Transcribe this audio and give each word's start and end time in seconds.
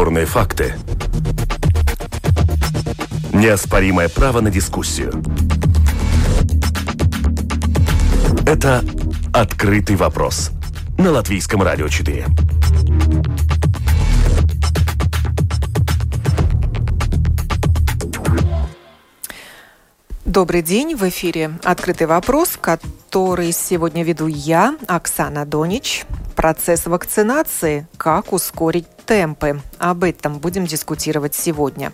Бесспорные 0.00 0.24
факты. 0.24 0.74
Неоспоримое 3.34 4.08
право 4.08 4.40
на 4.40 4.50
дискуссию. 4.50 5.22
Это 8.46 8.82
«Открытый 9.34 9.96
вопрос» 9.96 10.52
на 10.96 11.10
Латвийском 11.10 11.62
радио 11.62 11.86
4. 11.88 12.24
Добрый 20.24 20.62
день, 20.62 20.94
в 20.94 21.06
эфире 21.10 21.58
«Открытый 21.62 22.06
вопрос», 22.06 22.56
который 22.58 23.52
сегодня 23.52 24.02
веду 24.02 24.28
я, 24.28 24.78
Оксана 24.88 25.44
Донич. 25.44 26.06
Процесс 26.40 26.86
вакцинации 26.86 27.86
«Как 27.98 28.32
ускорить 28.32 28.86
темпы. 29.10 29.60
Об 29.78 30.04
этом 30.04 30.38
будем 30.38 30.66
дискутировать 30.66 31.34
сегодня. 31.34 31.92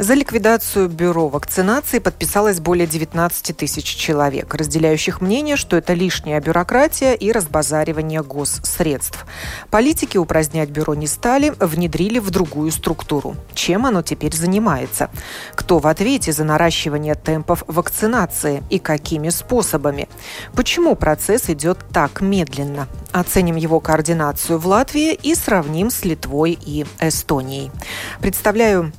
За 0.00 0.14
ликвидацию 0.14 0.88
бюро 0.88 1.28
вакцинации 1.28 2.00
подписалось 2.00 2.58
более 2.58 2.88
19 2.88 3.56
тысяч 3.56 3.84
человек, 3.84 4.52
разделяющих 4.52 5.20
мнение, 5.20 5.54
что 5.54 5.76
это 5.76 5.92
лишняя 5.92 6.40
бюрократия 6.40 7.14
и 7.14 7.30
разбазаривание 7.30 8.24
госсредств. 8.24 9.26
Политики 9.70 10.16
упразднять 10.16 10.70
бюро 10.70 10.96
не 10.96 11.06
стали, 11.06 11.54
внедрили 11.60 12.18
в 12.18 12.30
другую 12.30 12.72
структуру. 12.72 13.36
Чем 13.54 13.86
оно 13.86 14.02
теперь 14.02 14.34
занимается? 14.34 15.08
Кто 15.54 15.78
в 15.78 15.86
ответе 15.86 16.32
за 16.32 16.42
наращивание 16.42 17.14
темпов 17.14 17.62
вакцинации 17.68 18.64
и 18.70 18.80
какими 18.80 19.28
способами? 19.28 20.08
Почему 20.54 20.96
процесс 20.96 21.48
идет 21.48 21.78
так 21.92 22.22
медленно? 22.22 22.88
Оценим 23.12 23.56
его 23.56 23.80
координацию 23.80 24.58
в 24.58 24.66
Латвии 24.66 25.14
и 25.14 25.34
сравним 25.34 25.90
с 25.90 26.04
Литвой 26.04 26.58
и 26.60 26.86
Эстонией. 27.00 27.70
Представляю 28.20 28.92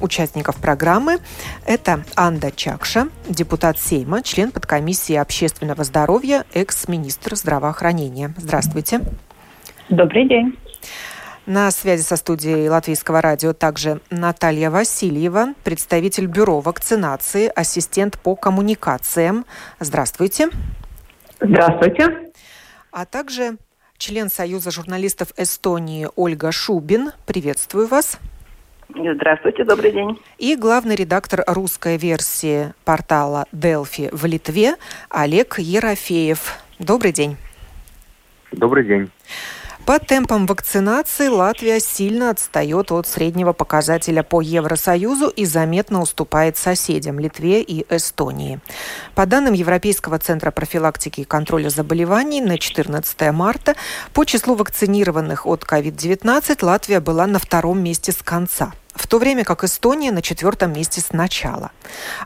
участников 0.00 0.56
программы. 0.56 1.18
Это 1.66 2.04
Анда 2.16 2.50
Чакша, 2.50 3.08
депутат 3.28 3.78
Сейма, 3.78 4.22
член 4.22 4.50
подкомиссии 4.50 5.14
общественного 5.14 5.84
здоровья, 5.84 6.44
экс-министр 6.54 7.36
здравоохранения. 7.36 8.34
Здравствуйте. 8.36 9.00
Добрый 9.88 10.28
день. 10.28 10.58
На 11.44 11.70
связи 11.72 12.02
со 12.02 12.16
студией 12.16 12.68
Латвийского 12.68 13.20
радио 13.20 13.52
также 13.52 14.00
Наталья 14.10 14.70
Васильева, 14.70 15.54
представитель 15.64 16.26
бюро 16.26 16.60
вакцинации, 16.60 17.50
ассистент 17.54 18.18
по 18.18 18.36
коммуникациям. 18.36 19.44
Здравствуйте. 19.80 20.50
Здравствуйте. 21.40 22.31
А 22.92 23.06
также 23.06 23.56
член 23.96 24.28
Союза 24.28 24.70
журналистов 24.70 25.32
Эстонии 25.38 26.08
Ольга 26.14 26.52
Шубин. 26.52 27.12
Приветствую 27.24 27.86
вас. 27.86 28.20
Здравствуйте, 28.90 29.64
добрый 29.64 29.92
день. 29.92 30.20
И 30.36 30.54
главный 30.56 30.94
редактор 30.94 31.42
русской 31.46 31.96
версии 31.96 32.74
портала 32.84 33.46
Delphi 33.50 34.14
в 34.14 34.26
Литве 34.26 34.74
Олег 35.08 35.58
Ерофеев. 35.58 36.58
Добрый 36.78 37.12
день. 37.12 37.38
Добрый 38.52 38.84
день. 38.84 39.10
По 39.86 39.98
темпам 39.98 40.46
вакцинации 40.46 41.26
Латвия 41.26 41.80
сильно 41.80 42.30
отстает 42.30 42.92
от 42.92 43.08
среднего 43.08 43.52
показателя 43.52 44.22
по 44.22 44.40
Евросоюзу 44.40 45.26
и 45.28 45.44
заметно 45.44 46.00
уступает 46.00 46.56
соседям 46.56 47.18
Литве 47.18 47.62
и 47.62 47.84
Эстонии. 47.92 48.60
По 49.16 49.26
данным 49.26 49.54
Европейского 49.54 50.20
центра 50.20 50.52
профилактики 50.52 51.22
и 51.22 51.24
контроля 51.24 51.68
заболеваний 51.68 52.40
на 52.40 52.58
14 52.58 53.32
марта 53.32 53.74
по 54.12 54.24
числу 54.24 54.54
вакцинированных 54.54 55.46
от 55.46 55.64
COVID-19 55.64 56.64
Латвия 56.64 57.00
была 57.00 57.26
на 57.26 57.40
втором 57.40 57.82
месте 57.82 58.12
с 58.12 58.22
конца– 58.22 58.72
в 58.94 59.06
то 59.06 59.18
время 59.18 59.44
как 59.44 59.64
Эстония 59.64 60.12
на 60.12 60.22
четвертом 60.22 60.72
месте 60.72 61.00
с 61.00 61.12
начала. 61.12 61.70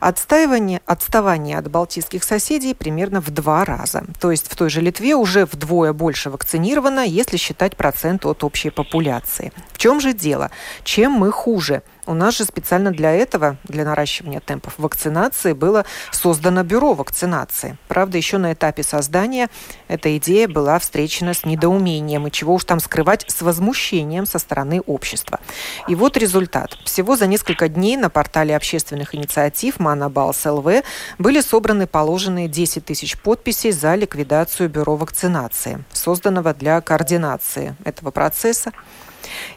Отстаивание, 0.01 0.81
отставание 0.87 1.59
от 1.59 1.71
балтийских 1.71 2.25
соседей 2.25 2.75
примерно 2.75 3.21
в 3.21 3.31
два 3.31 3.65
раза. 3.65 4.05
То 4.21 4.31
есть 4.31 4.51
в 4.51 4.57
той 4.57 4.71
же 4.71 4.81
Литве 4.81 5.15
уже 5.15 5.47
вдвое 5.47 5.93
больше 5.93 6.31
вакцинировано, 6.31 7.01
если 7.01 7.37
считать 7.37 7.77
процент 7.77 8.27
от 8.27 8.45
общей 8.45 8.71
популяции. 8.71 9.53
В 9.73 9.79
чем 9.79 10.01
же 10.01 10.13
дело? 10.13 10.51
Чем 10.85 11.13
мы 11.13 11.31
хуже? 11.31 11.83
У 12.07 12.15
нас 12.15 12.37
же 12.37 12.45
специально 12.45 12.93
для 12.93 13.13
этого, 13.13 13.57
для 13.65 13.85
наращивания 13.85 14.39
темпов 14.39 14.75
вакцинации, 14.79 15.53
было 15.53 15.85
создано 16.13 16.63
бюро 16.63 16.95
вакцинации. 16.95 17.77
Правда, 17.89 18.17
еще 18.17 18.39
на 18.39 18.53
этапе 18.53 18.85
создания 18.85 19.49
эта 19.89 20.17
идея 20.19 20.47
была 20.47 20.79
встречена 20.79 21.35
с 21.35 21.45
недоумением, 21.45 22.29
и 22.29 22.31
чего 22.31 22.55
уж 22.55 22.65
там 22.65 22.79
скрывать, 22.79 23.25
с 23.27 23.43
возмущением 23.43 24.25
со 24.25 24.39
стороны 24.39 24.81
общества. 24.87 25.41
И 25.89 25.97
вот 25.97 26.17
результат. 26.17 26.79
Всего 26.85 27.17
за 27.17 27.27
несколько 27.27 27.69
дней 27.69 27.97
на 27.97 28.09
портале 28.09 28.55
общественных 28.55 29.15
инициатив 29.17 29.81
Манабалс 29.81 30.45
ЛВ 30.47 30.85
были 31.19 31.41
собраны 31.41 31.89
положенные 31.89 32.47
10 32.47 32.85
тысяч 32.85 33.19
подписей 33.19 33.73
за 33.73 33.97
ликвидацию 33.97 34.69
бюро 34.69 34.95
вакцинации, 34.95 35.83
созданного 35.93 36.55
для 36.55 36.81
координации 36.81 37.75
этого 37.85 38.13
процесса 38.13 38.73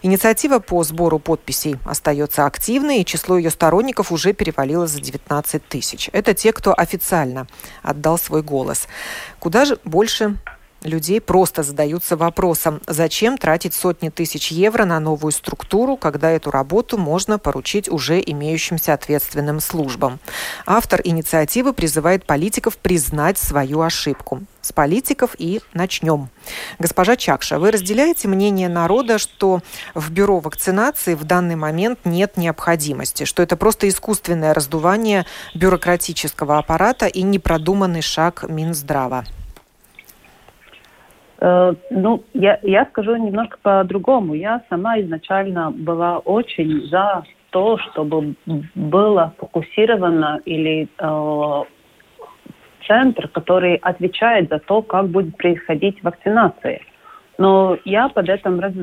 Инициатива 0.02 0.59
по 0.59 0.84
сбору 0.84 1.19
подписей 1.19 1.78
остается 1.85 2.46
активной, 2.46 3.02
и 3.02 3.06
число 3.06 3.38
ее 3.38 3.50
сторонников 3.50 4.12
уже 4.12 4.34
перевалило 4.34 4.88
за 4.88 5.02
19 5.02 5.68
тысяч. 5.68 6.09
Это 6.13 6.34
те, 6.34 6.53
кто 6.53 6.74
официально 6.78 7.47
отдал 7.81 8.18
свой 8.18 8.41
голос. 8.41 8.88
Куда 9.40 9.66
же 9.66 9.80
больше 9.84 10.38
людей 10.84 11.22
просто 11.22 11.63
задаются 11.63 12.16
вопросом, 12.16 12.81
зачем 12.88 13.38
тратить 13.38 13.73
сотни 13.73 14.09
тысяч 14.09 14.51
евро 14.51 14.85
на 14.85 15.00
новую 15.00 15.31
структуру, 15.31 15.97
когда 15.97 16.31
эту 16.31 16.51
работу 16.51 16.97
можно 16.97 17.40
поручить 17.40 17.90
уже 17.90 18.22
имеющимся 18.25 18.94
ответственным 18.94 19.59
службам. 19.59 20.19
Автор 20.66 21.01
инициативы 21.03 21.73
призывает 21.73 22.25
политиков 22.25 22.78
признать 22.78 23.38
свою 23.38 23.81
ошибку. 23.81 24.41
С 24.62 24.73
политиков 24.73 25.35
и 25.38 25.62
начнем. 25.73 26.29
Госпожа 26.79 27.16
Чакша, 27.16 27.59
вы 27.59 27.72
разделяете 27.72 28.28
мнение 28.28 28.68
народа, 28.68 29.18
что 29.18 29.62
в 29.95 30.12
бюро 30.12 30.39
вакцинации 30.39 31.16
в 31.16 31.23
данный 31.23 31.56
момент 31.56 32.00
нет 32.03 32.35
необходимости, 32.38 33.23
что 33.23 33.41
это 33.41 33.56
просто 33.56 33.88
искусственное 33.88 34.53
раздувание 34.53 35.25
бюрократического 35.56 36.57
аппарата 36.57 37.07
и 37.07 37.22
непродуманный 37.22 38.01
шаг 38.01 38.44
Минздрава? 38.47 39.25
Э, 41.41 41.73
ну, 41.89 42.23
я, 42.33 42.59
я 42.63 42.85
скажу 42.85 43.16
немножко 43.16 43.57
по-другому. 43.61 44.33
Я 44.33 44.61
сама 44.69 45.00
изначально 45.01 45.72
была 45.72 46.19
очень 46.19 46.88
за 46.89 47.23
то, 47.51 47.77
чтобы 47.77 48.35
было 48.75 49.33
фокусировано 49.38 50.39
или 50.45 50.88
э, 50.97 51.63
центр, 52.88 53.27
который 53.29 53.75
отвечает 53.75 54.50
за 54.50 54.59
то, 54.59 54.81
как 54.81 55.07
будет 55.07 55.38
происходить 55.38 56.03
вакцинация. 56.03 56.81
Но 57.38 57.77
я 57.85 58.09
под 58.09 58.27
этим 58.27 58.59
раз, 58.59 58.73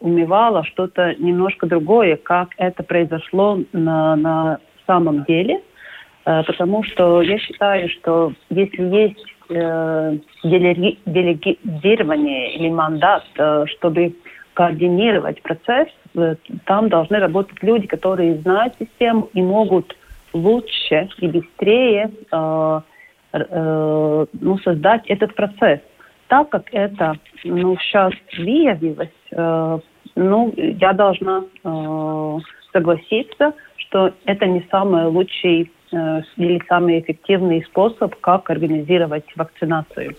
разумевала 0.00 0.64
что-то 0.64 1.14
немножко 1.16 1.66
другое, 1.66 2.16
как 2.16 2.48
это 2.56 2.82
произошло 2.82 3.60
на, 3.72 4.16
на 4.16 4.58
самом 4.86 5.24
деле, 5.24 5.60
э, 6.24 6.42
потому 6.44 6.82
что 6.84 7.20
я 7.20 7.38
считаю, 7.38 7.90
что 7.90 8.32
если 8.48 8.82
есть 8.82 9.26
э, 9.26 9.33
делегирование 10.42 12.54
или 12.54 12.70
мандат, 12.70 13.24
э, 13.36 13.66
чтобы 13.76 14.14
координировать 14.54 15.42
процесс, 15.42 15.88
э, 16.14 16.36
там 16.66 16.88
должны 16.88 17.18
работать 17.18 17.62
люди, 17.62 17.86
которые 17.86 18.38
знают 18.38 18.74
систему 18.78 19.28
и 19.32 19.42
могут 19.42 19.96
лучше 20.32 21.08
и 21.18 21.28
быстрее 21.28 22.10
э, 22.32 22.80
э, 23.32 24.26
ну, 24.40 24.58
создать 24.58 25.06
этот 25.06 25.34
процесс. 25.34 25.80
Так 26.28 26.50
как 26.50 26.68
это 26.72 27.14
ну, 27.44 27.76
сейчас 27.78 28.12
выявилось, 28.38 29.10
э, 29.30 29.78
ну, 30.16 30.54
я 30.56 30.92
должна 30.92 31.44
э, 31.62 32.38
согласиться, 32.72 33.52
что 33.76 34.12
это 34.24 34.46
не 34.46 34.66
самый 34.70 35.06
лучший 35.06 35.64
Э, 35.64 35.73
или 36.36 36.62
самый 36.68 37.00
эффективный 37.00 37.64
способ, 37.64 38.14
как 38.20 38.50
организировать 38.50 39.24
вакцинацию. 39.36 40.16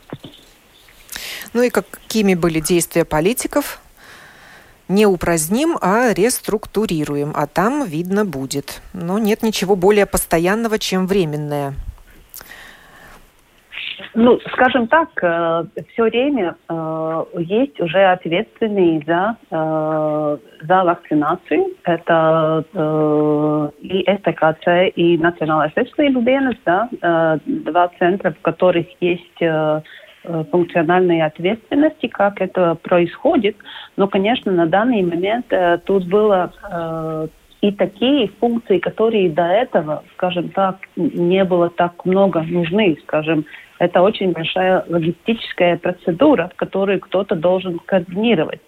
Ну 1.54 1.62
и 1.62 1.70
какими 1.70 2.36
были 2.36 2.60
действия 2.60 3.06
политиков? 3.06 3.80
Не 4.88 5.08
упраздним, 5.08 5.78
а 5.82 6.14
реструктурируем, 6.14 7.34
а 7.36 7.48
там 7.48 7.86
видно 7.86 8.24
будет. 8.24 8.82
Но 8.94 9.18
нет 9.18 9.42
ничего 9.42 9.76
более 9.76 10.06
постоянного, 10.06 10.78
чем 10.78 11.08
временное. 11.08 11.74
Ну, 14.14 14.40
скажем 14.54 14.88
так, 14.88 15.10
э, 15.22 15.66
все 15.94 16.04
время 16.04 16.56
э, 16.70 17.24
есть 17.38 17.80
уже 17.80 18.04
ответственные 18.06 19.04
за, 19.06 19.38
э, 19.52 20.38
за 20.62 20.84
вакцинацию. 20.84 21.66
Это 21.84 22.64
и 23.82 24.06
СТКЦ, 24.18 24.96
и 24.96 25.18
Национальная 25.18 25.70
исследовательская 25.70 26.10
да, 26.66 26.90
э, 27.02 27.38
два 27.46 27.90
центра, 28.00 28.32
в 28.32 28.42
которых 28.42 28.88
есть 29.00 29.44
функциональной 30.50 31.22
ответственности, 31.22 32.08
как 32.08 32.42
это 32.42 32.74
происходит. 32.76 33.56
Но, 33.96 34.08
конечно, 34.08 34.52
на 34.52 34.66
данный 34.66 35.04
момент 35.04 35.54
тут 35.86 36.08
было 36.08 36.52
и 37.68 37.72
такие 37.72 38.28
функции, 38.40 38.78
которые 38.78 39.30
до 39.30 39.44
этого, 39.48 40.04
скажем 40.14 40.50
так, 40.50 40.78
не 40.96 41.44
было 41.44 41.70
так 41.70 42.06
много 42.06 42.42
нужны, 42.44 42.96
скажем, 43.04 43.46
это 43.80 44.02
очень 44.04 44.34
большая 44.34 44.86
логистическая 44.88 45.78
процедура, 45.78 46.52
которую 46.56 47.00
кто-то 47.00 47.36
должен 47.36 47.80
координировать. 47.80 48.62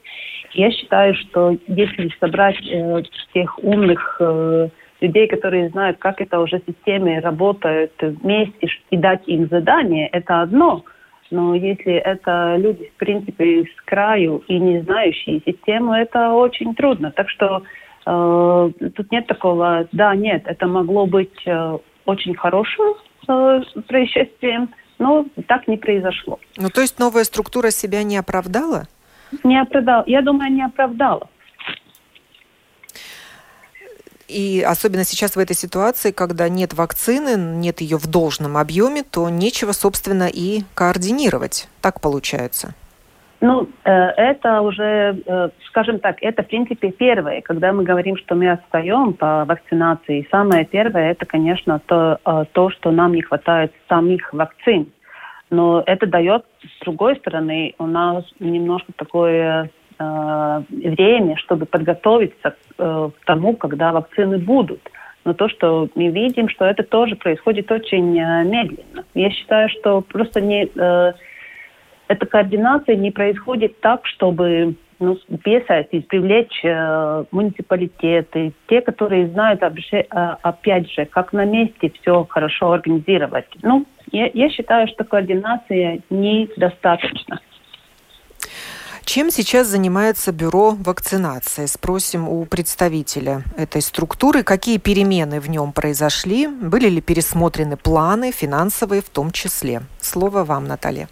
Я 0.54 0.72
считаю, 0.72 1.14
что 1.14 1.58
если 1.68 2.12
собрать 2.20 2.58
э, 2.68 3.04
тех 3.34 3.60
умных 3.64 4.18
э, 4.20 4.70
людей, 5.02 5.28
которые 5.28 5.70
знают, 5.70 6.00
как 6.00 6.20
это 6.20 6.40
уже 6.40 6.60
системы 6.66 7.20
работают 7.20 7.94
вместе, 8.02 8.68
и 8.90 8.98
дать 8.98 9.22
им 9.28 9.48
задание, 9.48 10.08
это 10.08 10.42
одно. 10.42 10.84
Но 11.30 11.54
если 11.54 11.94
это 11.94 12.56
люди, 12.58 12.92
в 12.96 12.98
принципе, 12.98 13.64
с 13.64 13.82
краю 13.86 14.44
и 14.48 14.58
не 14.58 14.82
знающие 14.82 15.42
систему, 15.46 15.94
это 15.94 16.32
очень 16.32 16.74
трудно. 16.74 17.12
Так 17.12 17.30
что 17.30 17.62
тут 18.08 19.12
нет 19.12 19.28
такого, 19.28 19.88
да, 19.92 20.16
нет, 20.16 20.44
это 20.46 20.66
могло 20.68 21.06
быть 21.06 21.46
э, 21.46 21.78
очень 22.06 22.36
хорошим 22.36 22.96
э, 23.28 23.62
происшествием, 23.88 24.74
но 24.98 25.26
так 25.48 25.68
не 25.68 25.76
произошло. 25.76 26.40
Ну, 26.56 26.70
то 26.70 26.82
есть 26.82 27.00
новая 27.00 27.26
структура 27.26 27.70
себя 27.70 28.04
не 28.04 28.16
оправдала? 28.16 28.88
Не 29.44 29.60
оправдала. 29.60 30.04
Я 30.08 30.22
думаю, 30.22 30.54
не 30.54 30.64
оправдала. 30.64 31.28
И 34.30 34.64
особенно 34.66 35.04
сейчас 35.04 35.36
в 35.36 35.40
этой 35.40 35.56
ситуации, 35.56 36.12
когда 36.12 36.48
нет 36.48 36.74
вакцины, 36.74 37.36
нет 37.38 37.82
ее 37.82 37.98
в 37.98 38.08
должном 38.08 38.56
объеме, 38.56 39.04
то 39.04 39.30
нечего, 39.30 39.74
собственно, 39.74 40.30
и 40.32 40.64
координировать. 40.76 41.68
Так 41.82 42.00
получается. 42.00 42.74
Ну, 43.40 43.70
э, 43.84 43.92
это 43.92 44.62
уже, 44.62 45.22
э, 45.26 45.50
скажем 45.68 46.00
так, 46.00 46.18
это, 46.22 46.42
в 46.42 46.48
принципе, 46.48 46.92
первое. 46.92 47.42
Когда 47.42 47.72
мы 47.72 47.84
говорим, 47.84 48.18
что 48.18 48.34
мы 48.34 48.50
отстаем 48.50 49.14
по 49.14 49.46
вакцинации, 49.46 50.28
самое 50.32 50.66
первое, 50.66 51.12
это, 51.12 51.26
конечно, 51.28 51.80
то, 51.86 52.20
э, 52.26 52.46
то 52.52 52.72
что 52.72 52.90
нам 52.90 53.14
не 53.14 53.22
хватает 53.22 53.72
самих 53.88 54.34
вакцин. 54.34 54.92
Но 55.52 55.84
это 55.86 56.08
дает, 56.08 56.46
с 56.62 56.84
другой 56.84 57.16
стороны, 57.18 57.76
у 57.78 57.86
нас 57.86 58.26
немножко 58.40 58.92
такое 58.96 59.70
время, 60.00 61.38
чтобы 61.38 61.66
подготовиться 61.66 62.54
к 62.78 63.12
тому, 63.26 63.56
когда 63.56 63.92
вакцины 63.92 64.38
будут. 64.38 64.80
Но 65.26 65.34
то, 65.34 65.50
что 65.50 65.90
мы 65.96 66.10
видим, 66.10 66.50
что 66.50 66.66
это 66.66 66.84
тоже 66.84 67.16
происходит 67.16 67.72
очень 67.72 68.12
медленно. 68.12 69.06
Я 69.16 69.32
считаю, 69.32 69.70
что 69.70 70.02
просто 70.02 70.40
не 70.40 70.68
эта 72.08 72.26
координация 72.26 72.96
не 72.96 73.12
происходит 73.12 73.80
так, 73.82 74.06
чтобы 74.06 74.76
ну, 75.00 75.16
писать 75.44 75.90
привлечь 76.08 76.64
э, 76.64 77.26
муниципалитеты, 77.32 78.54
те, 78.68 78.82
которые 78.82 79.28
знают, 79.30 79.62
э, 79.62 80.04
опять 80.42 80.92
же, 80.92 81.06
как 81.06 81.34
на 81.34 81.46
месте 81.46 81.92
все 82.02 82.26
хорошо 82.28 82.72
организировать. 82.72 83.48
Ну, 83.62 83.86
я, 84.12 84.30
я 84.34 84.50
считаю, 84.50 84.88
что 84.88 85.04
координация 85.04 86.00
недостаточна. 86.10 87.42
Чем 89.04 89.32
сейчас 89.32 89.68
занимается 89.68 90.34
бюро 90.34 90.72
вакцинации? 90.72 91.66
Спросим 91.66 92.28
у 92.28 92.44
представителя 92.46 93.44
этой 93.56 93.82
структуры, 93.82 94.44
какие 94.44 94.80
перемены 94.80 95.40
в 95.40 95.50
нем 95.50 95.72
произошли, 95.72 96.48
были 96.48 96.90
ли 96.90 97.00
пересмотрены 97.00 97.78
планы, 97.78 98.34
финансовые 98.34 99.02
в 99.02 99.10
том 99.10 99.32
числе. 99.32 99.84
Слово 100.02 100.44
вам, 100.44 100.68
Наталья. 100.68 101.08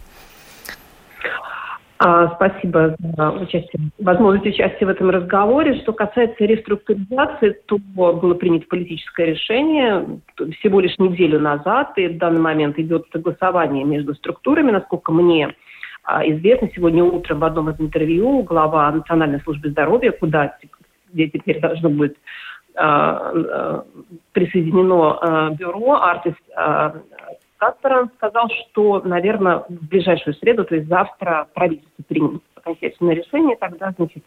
А, 1.98 2.34
спасибо 2.34 2.94
за 2.98 3.30
участие, 3.30 3.90
возможность 3.98 4.46
участия 4.46 4.84
в 4.84 4.90
этом 4.90 5.08
разговоре. 5.08 5.80
Что 5.80 5.92
касается 5.92 6.44
реструктуризации, 6.44 7.56
то 7.66 7.78
было 7.78 8.34
принято 8.34 8.66
политическое 8.68 9.26
решение 9.26 10.20
всего 10.58 10.80
лишь 10.80 10.98
неделю 10.98 11.40
назад, 11.40 11.96
и 11.96 12.08
в 12.08 12.18
данный 12.18 12.40
момент 12.40 12.78
идет 12.78 13.06
согласование 13.12 13.84
между 13.84 14.14
структурами, 14.14 14.72
насколько 14.72 15.10
мне 15.10 15.54
а, 16.04 16.26
известно. 16.28 16.68
Сегодня 16.74 17.02
утром 17.02 17.40
в 17.40 17.44
одном 17.44 17.70
из 17.70 17.80
интервью 17.80 18.42
глава 18.42 18.90
Национальной 18.92 19.40
службы 19.40 19.70
здоровья, 19.70 20.12
куда 20.12 20.58
где 21.12 21.28
теперь 21.28 21.60
должно 21.60 21.88
быть 21.88 22.14
а, 22.74 23.84
присоединено 24.32 25.56
бюро 25.58 25.94
Артис 26.02 26.34
Каспаров 27.58 28.10
сказал, 28.16 28.48
что, 28.48 29.00
наверное, 29.04 29.64
в 29.68 29.88
ближайшую 29.88 30.34
среду, 30.34 30.64
то 30.64 30.74
есть 30.74 30.88
завтра 30.88 31.48
правительство 31.54 32.02
примет 32.06 32.42
окончательное 32.54 33.14
решение, 33.14 33.56
тогда, 33.56 33.92
значит, 33.96 34.22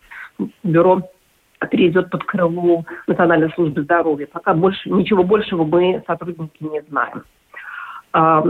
бюро 0.64 1.02
перейдет 1.70 2.10
под 2.10 2.24
крыло 2.24 2.86
Национальной 3.08 3.52
службы 3.52 3.82
здоровья. 3.82 4.28
Пока 4.28 4.54
больше, 4.54 4.90
ничего 4.90 5.24
большего 5.24 5.64
мы, 5.64 6.02
сотрудники, 6.08 6.64
не 6.64 6.82
знаем. 6.84 7.24
А, 8.12 8.44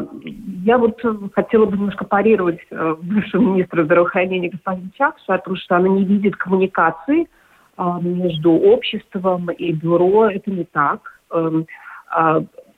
я 0.63 0.77
вот 0.77 1.01
хотела 1.33 1.65
бы 1.65 1.75
немножко 1.75 2.05
парировать 2.05 2.59
э, 2.69 2.95
бывшего 3.01 3.41
министра 3.41 3.83
здравоохранения 3.83 4.49
господина 4.49 4.89
Чакша 4.97 5.33
о 5.33 5.39
том, 5.39 5.55
что 5.57 5.75
она 5.75 5.89
не 5.89 6.05
видит 6.05 6.37
коммуникации 6.37 7.27
а, 7.75 7.99
между 7.99 8.51
обществом 8.51 9.49
и 9.51 9.73
бюро. 9.73 10.29
Это 10.29 10.51
не 10.51 10.63
так. 10.63 11.19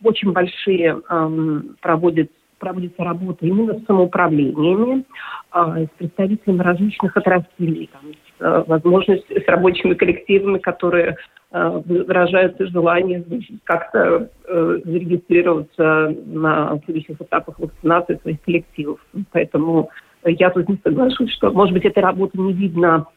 А, 0.02 0.08
очень 0.08 0.32
большие 0.32 1.02
эм, 1.10 1.76
проводят 1.82 2.30
проводится 2.60 3.04
работа 3.04 3.44
именно 3.44 3.74
с 3.74 3.86
самоуправлениями, 3.86 5.04
э, 5.52 5.86
с 5.88 5.98
представителями 5.98 6.60
различных 6.60 7.18
отраслей, 7.18 7.90
там, 7.92 8.12
э, 8.40 8.64
возможность 8.68 9.26
с 9.32 9.48
рабочими 9.48 9.96
коллективами, 9.96 10.60
которые 10.60 11.18
э, 11.52 11.82
выражают 11.84 12.58
желание 12.60 13.26
как-то 13.64 14.30
э, 14.48 14.80
зарегистрироваться 14.86 16.16
на 16.28 16.80
следующих 16.86 17.20
этапах 17.20 17.58
вакцинации 17.58 18.20
своих 18.22 18.40
коллективов. 18.42 19.00
Поэтому 19.32 19.90
я 20.24 20.52
тут 20.52 20.70
не 20.70 20.80
соглашусь, 20.84 21.34
что, 21.34 21.50
может 21.52 21.74
быть, 21.74 21.86
эта 21.86 22.00
работа 22.00 22.40
не 22.40 22.54
видна 22.54 23.08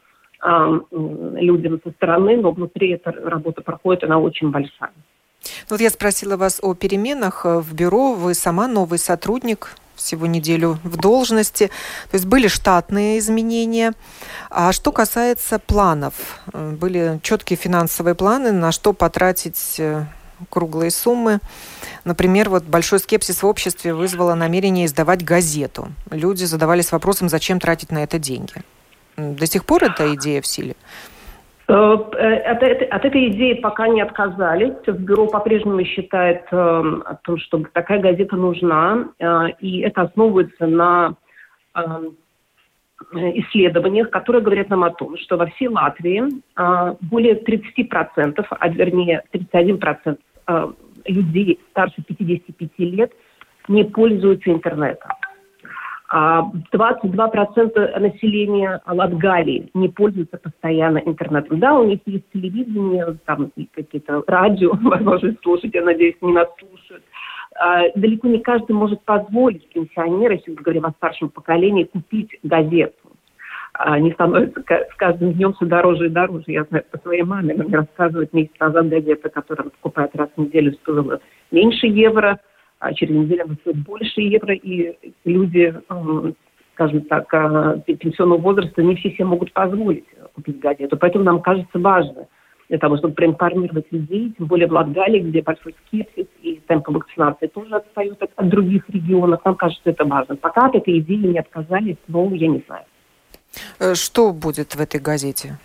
людям 0.91 1.79
со 1.83 1.91
стороны, 1.91 2.37
но 2.37 2.51
внутри 2.51 2.89
эта 2.89 3.11
работа 3.11 3.61
проходит, 3.61 4.03
она 4.03 4.17
очень 4.17 4.49
большая. 4.49 4.91
Вот 5.69 5.81
я 5.81 5.89
спросила 5.89 6.37
вас 6.37 6.59
о 6.61 6.73
переменах 6.73 7.45
э, 7.45 7.59
в 7.59 7.73
бюро. 7.73 8.13
Вы 8.13 8.33
сама 8.33 8.67
новый 8.67 8.99
сотрудник, 8.99 9.75
всего 9.95 10.27
неделю 10.27 10.79
в 10.83 10.97
должности. 10.97 11.67
То 12.11 12.15
есть 12.15 12.25
были 12.25 12.47
штатные 12.47 13.19
изменения. 13.19 13.93
А 14.49 14.71
что 14.71 14.91
касается 14.91 15.59
планов, 15.59 16.13
э, 16.53 16.71
были 16.71 17.19
четкие 17.23 17.57
финансовые 17.57 18.15
планы, 18.15 18.51
на 18.51 18.71
что 18.71 18.93
потратить 18.93 19.75
э, 19.79 20.05
круглые 20.49 20.91
суммы. 20.91 21.39
Например, 22.03 22.49
вот 22.49 22.63
большой 22.63 22.99
скепсис 22.99 23.41
в 23.41 23.47
обществе 23.47 23.93
вызвало 23.93 24.35
намерение 24.35 24.85
издавать 24.85 25.23
газету. 25.23 25.89
Люди 26.11 26.45
задавались 26.45 26.91
вопросом, 26.91 27.29
зачем 27.29 27.59
тратить 27.59 27.91
на 27.91 28.03
это 28.03 28.19
деньги. 28.19 28.53
До 29.17 29.47
сих 29.47 29.65
пор 29.65 29.85
эта 29.85 30.13
идея 30.15 30.41
в 30.41 30.47
силе? 30.47 30.75
Э, 31.67 31.73
от, 31.73 32.63
от 32.63 33.05
этой 33.05 33.29
идеи 33.29 33.55
пока 33.55 33.87
не 33.87 34.01
отказались. 34.01 34.75
В 34.85 34.99
бюро 34.99 35.27
по-прежнему 35.27 35.83
считает 35.83 36.45
э, 36.51 36.55
о 36.57 37.15
том, 37.23 37.37
что 37.39 37.63
такая 37.73 37.99
газета 37.99 38.35
нужна, 38.35 39.09
э, 39.17 39.49
и 39.59 39.79
это 39.79 40.03
основывается 40.03 40.67
на 40.67 41.15
исследованиях, 43.13 44.09
которые 44.09 44.41
говорят 44.41 44.69
нам 44.69 44.85
о 44.85 44.89
том, 44.89 45.17
что 45.17 45.35
во 45.35 45.47
всей 45.47 45.67
Латвии 45.67 46.23
более 47.01 47.35
30%, 47.35 48.45
а 48.49 48.69
вернее 48.69 49.21
31% 49.33 50.17
людей 51.05 51.59
старше 51.71 52.01
55 52.01 52.69
лет 52.79 53.11
не 53.67 53.83
пользуются 53.83 54.49
интернетом. 54.49 55.11
22% 56.13 57.77
а 57.77 57.99
населения 57.99 58.81
Латгалии 58.85 59.69
не 59.73 59.89
пользуются 59.89 60.37
постоянно 60.37 60.99
интернетом. 60.99 61.59
Да, 61.59 61.79
у 61.79 61.83
них 61.83 61.99
есть 62.05 62.25
телевидение, 62.31 63.17
там 63.25 63.51
какие-то 63.73 64.23
радио, 64.27 64.73
возможность 64.81 65.41
слушать, 65.41 65.73
я 65.73 65.83
надеюсь, 65.83 66.15
не 66.21 66.31
нас 66.31 66.47
слушают. 66.59 67.03
А, 67.57 67.83
далеко 67.95 68.27
не 68.27 68.39
каждый 68.39 68.73
может 68.73 69.01
позволить 69.03 69.67
пенсионеру, 69.69 70.35
если 70.35 70.51
мы 70.51 70.57
говорим 70.57 70.85
о 70.85 70.91
старшем 70.91 71.29
поколении, 71.29 71.85
купить 71.85 72.37
газету. 72.43 72.93
Они 73.73 74.11
становятся 74.13 74.61
с 74.61 74.95
каждым 74.95 75.33
днем 75.33 75.53
все 75.53 75.65
дороже 75.65 76.05
и 76.05 76.09
дороже. 76.09 76.45
Я 76.47 76.63
знаю 76.65 76.85
по 76.91 76.97
своей 76.99 77.23
маме, 77.23 77.55
она 77.55 77.65
мне 77.65 77.77
рассказывает 77.77 78.31
месяц 78.31 78.53
назад 78.59 78.87
газета, 78.87 79.29
которую 79.29 79.63
она 79.63 79.71
покупает 79.71 80.15
раз 80.15 80.29
в 80.35 80.41
неделю, 80.41 80.73
стоила 80.73 81.19
меньше 81.51 81.87
евро– 81.87 82.39
а 82.79 82.93
через 82.93 83.15
неделю 83.15 83.45
она 83.45 83.55
стоит 83.61 83.77
больше 83.77 84.21
евро, 84.21 84.53
и 84.53 84.97
люди, 85.23 85.73
скажем 86.73 87.01
так, 87.01 87.33
а, 87.33 87.77
пенсионного 87.79 88.39
возраста 88.39 88.83
не 88.83 88.95
все 88.95 89.11
себе 89.11 89.25
могут 89.25 89.53
позволить 89.53 90.05
купить 90.33 90.59
газету. 90.59 90.97
Поэтому 90.97 91.23
нам 91.23 91.41
кажется 91.41 91.79
важно 91.79 92.27
для 92.67 92.79
того, 92.79 92.97
чтобы 92.97 93.13
проинформировать 93.13 93.85
людей, 93.91 94.33
тем 94.37 94.47
более 94.47 94.67
в 94.67 94.71
Латгалии, 94.71 95.19
где 95.19 95.41
большой 95.41 95.75
скепсис, 95.85 96.25
и 96.41 96.59
темпы 96.67 96.91
вакцинации 96.91 97.47
тоже 97.47 97.75
отстают 97.75 98.21
от, 98.21 98.31
от 98.35 98.49
других 98.49 98.89
регионов. 98.89 99.41
Нам 99.45 99.55
кажется, 99.55 99.89
это 99.89 100.03
важно. 100.05 100.35
Пока 100.35 100.67
от 100.67 100.75
этой 100.75 100.99
идеи 100.99 101.27
не 101.27 101.39
отказались, 101.39 101.97
но 102.07 102.33
я 102.33 102.47
не 102.47 102.63
знаю. 102.65 102.85
Э, 103.79 103.93
что 103.93 104.33
будет 104.33 104.75
в 104.75 104.81
этой 104.81 104.99
газете? 104.99 105.57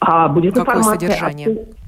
А 0.00 0.28
будет 0.28 0.54
Какое 0.54 0.74
информация 0.74 1.08
содержание? 1.08 1.48
О, 1.48 1.81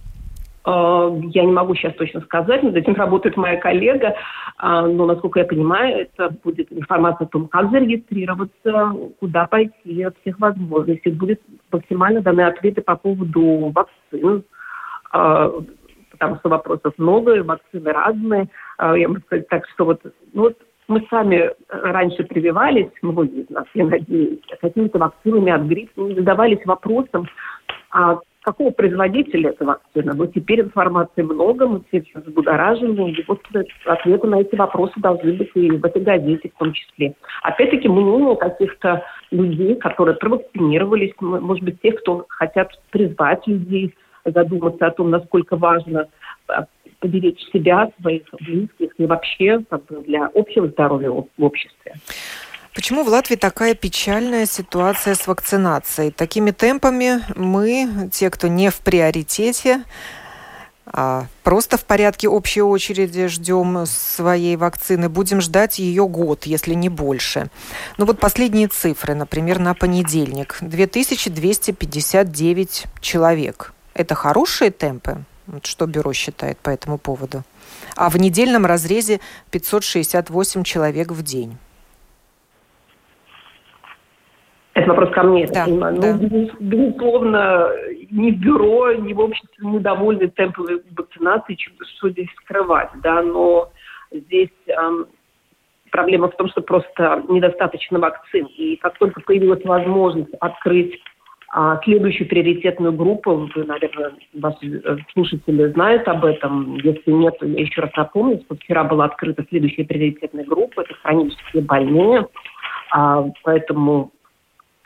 я 0.66 1.44
не 1.44 1.52
могу 1.52 1.74
сейчас 1.74 1.94
точно 1.94 2.22
сказать, 2.22 2.62
над 2.62 2.74
этим 2.74 2.94
работает 2.94 3.36
моя 3.36 3.58
коллега, 3.58 4.14
а, 4.56 4.86
но, 4.86 5.04
насколько 5.04 5.40
я 5.40 5.44
понимаю, 5.44 6.02
это 6.02 6.30
будет 6.42 6.72
информация 6.72 7.26
о 7.26 7.28
том, 7.28 7.48
как 7.48 7.70
зарегистрироваться, 7.70 8.96
куда 9.20 9.46
пойти, 9.46 10.02
от 10.02 10.16
всех 10.20 10.38
возможностей. 10.40 11.10
Будет 11.10 11.42
максимально 11.70 12.22
даны 12.22 12.42
ответы 12.42 12.80
по 12.80 12.96
поводу 12.96 13.72
вакцин, 13.74 14.44
а, 15.12 15.52
потому 16.10 16.36
что 16.36 16.48
вопросов 16.48 16.94
много, 16.96 17.42
вакцины 17.42 17.92
разные. 17.92 18.48
А, 18.78 18.96
я 18.96 19.08
могу 19.08 19.20
сказать 19.20 19.48
так, 19.48 19.68
что 19.74 19.84
вот, 19.84 20.00
ну, 20.32 20.44
вот 20.44 20.56
мы 20.88 21.06
сами 21.10 21.50
раньше 21.68 22.24
прививались, 22.24 22.90
многие 23.02 23.42
из 23.42 23.50
нас, 23.50 23.64
я 23.74 23.84
надеюсь, 23.84 24.40
какими-то 24.60 24.98
вакцинами 24.98 25.52
от 25.52 25.62
гриппа, 25.62 26.14
задавались 26.14 26.64
вопросом, 26.64 27.26
а 27.90 28.18
какого 28.44 28.70
производителя 28.70 29.50
эта 29.50 29.64
вакцина. 29.64 30.12
Но 30.14 30.26
теперь 30.26 30.60
информации 30.60 31.22
много, 31.22 31.66
мы 31.66 31.82
все 31.88 31.98
очень 32.00 32.20
взбудоражены, 32.20 33.10
и 33.10 33.24
вот 33.26 33.40
ответы 33.86 34.26
на 34.26 34.40
эти 34.40 34.54
вопросы 34.54 34.92
должны 34.98 35.32
быть 35.32 35.50
и 35.54 35.70
в 35.70 35.84
этой 35.84 36.02
газете 36.02 36.50
в 36.54 36.58
том 36.58 36.72
числе. 36.72 37.14
Опять-таки 37.42 37.88
мнение 37.88 38.36
каких-то 38.36 39.02
людей, 39.30 39.76
которые 39.76 40.16
провакцинировались, 40.16 41.12
может 41.20 41.64
быть, 41.64 41.80
тех, 41.80 42.00
кто 42.00 42.26
хотят 42.28 42.68
призвать 42.90 43.46
людей 43.46 43.94
задуматься 44.24 44.86
о 44.86 44.90
том, 44.90 45.10
насколько 45.10 45.56
важно 45.56 46.08
а, 46.48 46.66
поберечь 47.00 47.40
себя, 47.52 47.90
своих 48.00 48.22
близких 48.40 48.92
и 48.98 49.06
вообще 49.06 49.60
как 49.68 49.84
бы, 49.86 50.02
для 50.02 50.30
общего 50.34 50.68
здоровья 50.68 51.10
в 51.10 51.26
обществе. 51.38 51.94
Почему 52.74 53.04
в 53.04 53.08
Латвии 53.08 53.36
такая 53.36 53.74
печальная 53.74 54.46
ситуация 54.46 55.14
с 55.14 55.28
вакцинацией? 55.28 56.10
Такими 56.10 56.50
темпами 56.50 57.20
мы, 57.36 58.10
те, 58.12 58.30
кто 58.30 58.48
не 58.48 58.68
в 58.68 58.80
приоритете, 58.80 59.84
а 60.84 61.26
просто 61.44 61.78
в 61.78 61.84
порядке 61.84 62.28
общей 62.28 62.62
очереди 62.62 63.28
ждем 63.28 63.86
своей 63.86 64.56
вакцины, 64.56 65.08
будем 65.08 65.40
ждать 65.40 65.78
ее 65.78 66.08
год, 66.08 66.46
если 66.46 66.74
не 66.74 66.88
больше. 66.88 67.48
Ну 67.96 68.06
вот 68.06 68.18
последние 68.18 68.66
цифры, 68.66 69.14
например, 69.14 69.60
на 69.60 69.74
понедельник. 69.74 70.56
2259 70.60 72.86
человек. 73.00 73.72
Это 73.94 74.16
хорошие 74.16 74.72
темпы? 74.72 75.24
Вот 75.46 75.64
что 75.64 75.86
бюро 75.86 76.12
считает 76.12 76.58
по 76.58 76.70
этому 76.70 76.98
поводу? 76.98 77.44
А 77.94 78.10
в 78.10 78.16
недельном 78.16 78.66
разрезе 78.66 79.20
568 79.52 80.64
человек 80.64 81.12
в 81.12 81.22
день. 81.22 81.56
Это 84.74 84.88
вопрос 84.88 85.10
ко 85.10 85.22
мне, 85.22 85.46
да, 85.46 85.64
я 85.66 85.92
Да. 85.92 86.16
Ну, 86.16 86.50
безусловно, 86.58 87.70
ни 88.10 88.32
в 88.32 88.38
бюро, 88.38 88.92
ни 88.92 89.12
в 89.12 89.20
обществе 89.20 89.66
недовольны 89.66 90.28
темпами 90.28 90.80
вакцинации, 90.96 91.56
что 91.96 92.10
здесь 92.10 92.28
скрывать, 92.42 92.90
да, 93.02 93.22
но 93.22 93.70
здесь 94.10 94.50
эм, 94.66 95.06
проблема 95.92 96.28
в 96.28 96.36
том, 96.36 96.48
что 96.48 96.60
просто 96.60 97.22
недостаточно 97.28 98.00
вакцин. 98.00 98.46
И 98.56 98.76
как 98.76 98.98
только 98.98 99.20
появилась 99.20 99.64
возможность 99.64 100.34
открыть 100.40 101.00
а, 101.56 101.80
следующую 101.84 102.28
приоритетную 102.28 102.92
группу, 102.92 103.48
вы, 103.54 103.64
наверное, 103.64 104.12
ваши 104.32 104.82
э, 104.84 104.96
слушатели 105.12 105.70
знают 105.70 106.08
об 106.08 106.24
этом. 106.24 106.74
Если 106.78 107.12
нет, 107.12 107.36
я 107.40 107.62
еще 107.62 107.82
раз 107.82 107.92
напомню, 107.96 108.40
что 108.44 108.56
вчера 108.56 108.82
была 108.82 109.04
открыта 109.04 109.44
следующая 109.48 109.84
приоритетная 109.84 110.44
группа, 110.44 110.80
это 110.80 110.94
хронические 110.94 111.62
больные. 111.62 112.26
А, 112.90 113.24
поэтому 113.44 114.10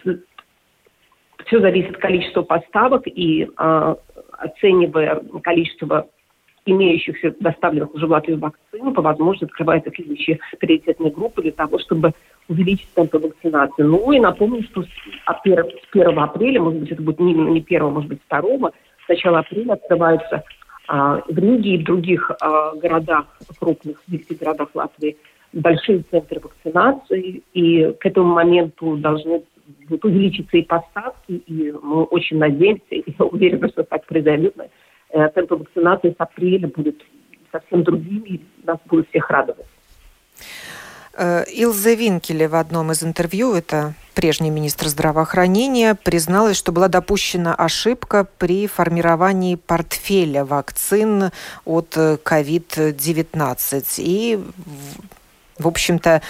все 0.04 1.60
зависит 1.60 1.90
от 1.90 1.96
количества 1.98 2.42
поставок 2.42 3.02
и 3.06 3.44
э, 3.46 3.94
оценивая 4.32 5.22
количество 5.42 6.08
имеющихся 6.66 7.34
доставленных 7.40 7.94
уже 7.94 8.06
в 8.06 8.10
Латвию 8.10 8.38
вакцин, 8.38 8.92
по 8.92 9.02
возможности 9.02 9.44
открывается 9.44 9.90
следующие 9.94 10.38
приоритетные 10.58 11.10
группы 11.10 11.42
для 11.42 11.52
того, 11.52 11.78
чтобы 11.78 12.12
увеличить 12.48 12.92
темпы 12.94 13.18
вакцинации. 13.18 13.82
Ну 13.82 14.12
и 14.12 14.20
напомню, 14.20 14.62
что 14.64 14.82
с 14.82 14.88
1, 15.26 15.56
с 15.56 15.96
1 15.96 16.18
апреля, 16.18 16.60
может 16.60 16.80
быть, 16.80 16.90
это 16.90 17.02
будет 17.02 17.20
не, 17.20 17.32
не 17.32 17.60
1, 17.60 17.84
может 17.84 18.08
быть, 18.08 18.20
2, 18.28 18.70
с 19.04 19.08
начала 19.08 19.38
апреля 19.40 19.72
открываются 19.72 20.44
а, 20.88 21.22
в 21.26 21.38
Риге 21.38 21.74
и 21.74 21.78
в 21.78 21.84
других 21.84 22.30
а, 22.40 22.74
городах, 22.74 23.26
крупных, 23.58 24.02
великих 24.06 24.38
городах 24.38 24.68
Латвии, 24.74 25.16
большие 25.52 26.02
центры 26.10 26.40
вакцинации, 26.40 27.42
и 27.54 27.92
к 27.92 28.06
этому 28.06 28.34
моменту 28.34 28.96
должны 28.96 29.42
будут 29.88 30.04
увеличиться 30.04 30.56
и 30.56 30.62
поставки, 30.62 31.32
и 31.32 31.72
мы 31.82 32.04
очень 32.04 32.38
надеемся, 32.38 32.94
и 32.94 33.04
я 33.18 33.24
уверена, 33.24 33.68
что 33.68 33.84
так 33.84 34.06
произойдет. 34.06 34.54
Э, 35.10 35.28
темпы 35.34 35.56
вакцинации 35.56 36.10
с 36.10 36.16
апреля 36.18 36.68
будут 36.68 37.04
совсем 37.50 37.82
другими, 37.82 38.28
и 38.28 38.40
нас 38.64 38.78
будут 38.86 39.08
всех 39.08 39.30
радовать. 39.30 39.66
Э, 41.14 41.44
Илза 41.50 41.94
Винкеле 41.94 42.48
в 42.48 42.54
одном 42.54 42.92
из 42.92 43.02
интервью, 43.02 43.54
это 43.54 43.94
прежний 44.14 44.50
министр 44.50 44.88
здравоохранения, 44.88 45.94
призналась, 45.94 46.56
что 46.56 46.72
была 46.72 46.88
допущена 46.88 47.54
ошибка 47.54 48.26
при 48.38 48.66
формировании 48.66 49.56
портфеля 49.56 50.44
вакцин 50.44 51.30
от 51.64 51.96
COVID-19. 51.96 53.84
И, 53.98 54.38
в 55.58 55.66
общем-то, 55.66 56.22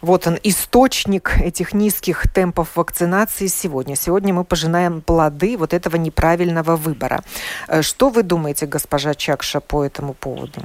вот 0.00 0.26
он, 0.26 0.38
источник 0.42 1.38
этих 1.40 1.74
низких 1.74 2.32
темпов 2.32 2.76
вакцинации 2.76 3.46
сегодня. 3.46 3.96
Сегодня 3.96 4.32
мы 4.34 4.44
пожинаем 4.44 5.00
плоды 5.00 5.56
вот 5.56 5.72
этого 5.72 5.96
неправильного 5.96 6.76
выбора. 6.76 7.20
Э, 7.68 7.82
что 7.82 8.10
вы 8.10 8.22
думаете, 8.22 8.66
госпожа 8.66 9.14
Чакша, 9.14 9.60
по 9.60 9.84
этому 9.84 10.14
поводу? 10.14 10.60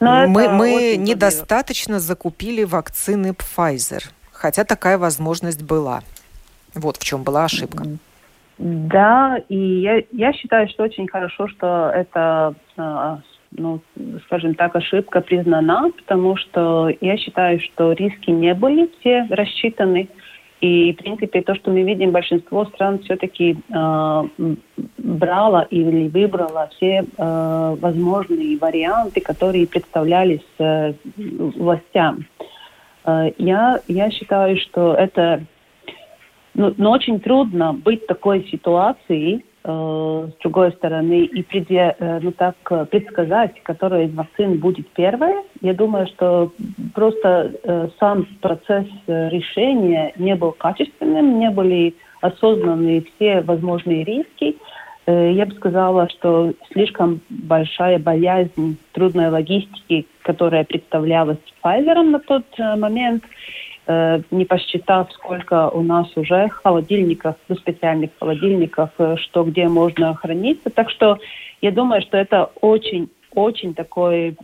Но 0.00 0.26
ну, 0.26 0.28
мы 0.28 0.48
мы 0.48 0.96
недостаточно 0.96 1.98
закупили 1.98 2.62
вакцины 2.64 3.32
Pfizer, 3.32 4.04
хотя 4.30 4.64
такая 4.64 4.96
возможность 4.96 5.62
была. 5.62 6.02
Вот 6.74 6.98
в 6.98 7.04
чем 7.04 7.24
была 7.24 7.44
ошибка. 7.44 7.84
Да, 8.58 9.38
и 9.48 9.56
я, 9.56 10.02
я 10.12 10.32
считаю, 10.32 10.68
что 10.68 10.84
очень 10.84 11.08
хорошо, 11.08 11.48
что 11.48 11.90
это 11.94 12.54
а, 12.76 13.20
ну, 13.50 13.80
скажем 14.26 14.54
так, 14.54 14.76
ошибка 14.76 15.20
признана, 15.20 15.90
потому 15.96 16.36
что 16.36 16.90
я 17.00 17.16
считаю, 17.16 17.60
что 17.60 17.92
риски 17.92 18.30
не 18.30 18.54
были 18.54 18.90
все 18.98 19.26
рассчитаны. 19.30 20.08
И, 20.60 20.92
в 20.92 20.96
принципе, 20.96 21.40
то, 21.42 21.54
что 21.54 21.70
мы 21.70 21.82
видим, 21.82 22.10
большинство 22.10 22.64
стран 22.66 22.98
все-таки 23.00 23.56
э, 23.72 24.22
брало 24.98 25.66
или 25.70 26.08
выбрало 26.08 26.68
все 26.74 27.04
э, 27.04 27.76
возможные 27.80 28.58
варианты, 28.58 29.20
которые 29.20 29.68
представлялись 29.68 30.40
э, 30.58 30.94
властям. 31.16 32.26
Э, 33.04 33.30
я, 33.38 33.80
я 33.86 34.10
считаю, 34.10 34.56
что 34.58 34.94
это... 34.94 35.44
Ну, 36.54 36.74
но 36.76 36.90
очень 36.90 37.20
трудно 37.20 37.72
быть 37.72 38.02
в 38.02 38.06
такой 38.08 38.48
ситуации, 38.50 39.44
с 39.72 40.42
другой 40.42 40.72
стороны, 40.72 41.24
и 41.24 41.42
преде, 41.42 41.94
э, 41.98 42.20
ну, 42.22 42.32
так, 42.32 42.56
предсказать, 42.90 43.62
которая 43.62 44.06
из 44.06 44.14
вакцин 44.14 44.58
будет 44.58 44.88
первая, 44.90 45.42
я 45.60 45.74
думаю, 45.74 46.06
что 46.06 46.52
просто 46.94 47.52
э, 47.62 47.88
сам 48.00 48.26
процесс 48.40 48.86
решения 49.06 50.12
не 50.16 50.34
был 50.36 50.52
качественным, 50.52 51.38
не 51.38 51.50
были 51.50 51.94
осознаны 52.20 53.04
все 53.14 53.42
возможные 53.42 54.04
риски. 54.04 54.56
Я 55.06 55.46
бы 55.46 55.54
сказала, 55.54 56.06
что 56.10 56.52
слишком 56.70 57.22
большая 57.30 57.98
боязнь 57.98 58.76
трудной 58.92 59.30
логистики, 59.30 60.06
которая 60.20 60.64
представлялась 60.64 61.38
Pfizer 61.62 62.02
на 62.02 62.18
тот 62.18 62.44
момент, 62.58 63.24
Э, 63.24 63.77
не 64.30 64.44
посчитав, 64.44 65.10
сколько 65.12 65.70
у 65.70 65.82
нас 65.82 66.06
уже 66.16 66.48
холодильников, 66.48 67.36
ну, 67.48 67.56
специальных 67.56 68.10
холодильников, 68.18 68.90
э, 68.98 69.16
что 69.16 69.44
где 69.44 69.66
можно 69.68 70.14
храниться. 70.14 70.70
Так 70.70 70.90
что 70.90 71.18
я 71.62 71.70
думаю, 71.70 72.02
что 72.02 72.18
это 72.18 72.50
очень-очень 72.60 73.74
такой 73.74 74.36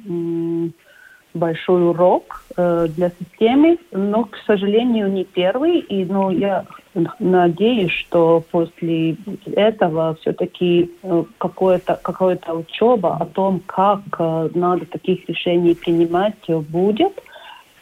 большой 1.34 1.88
урок 1.90 2.44
э, 2.56 2.86
для 2.96 3.10
системы, 3.10 3.78
но, 3.90 4.24
к 4.24 4.36
сожалению, 4.46 5.10
не 5.10 5.24
первый. 5.24 5.80
И 5.80 6.04
ну, 6.04 6.30
я 6.30 6.64
надеюсь, 7.18 7.90
что 7.90 8.42
после 8.50 9.16
этого 9.54 10.14
все-таки 10.20 10.90
э, 11.02 11.24
какое-то, 11.38 11.98
какая-то 12.02 12.54
учеба 12.54 13.16
о 13.20 13.26
том, 13.26 13.60
как 13.66 14.00
э, 14.18 14.48
надо 14.54 14.86
таких 14.86 15.28
решений 15.28 15.74
принимать, 15.74 16.34
будет. 16.48 17.20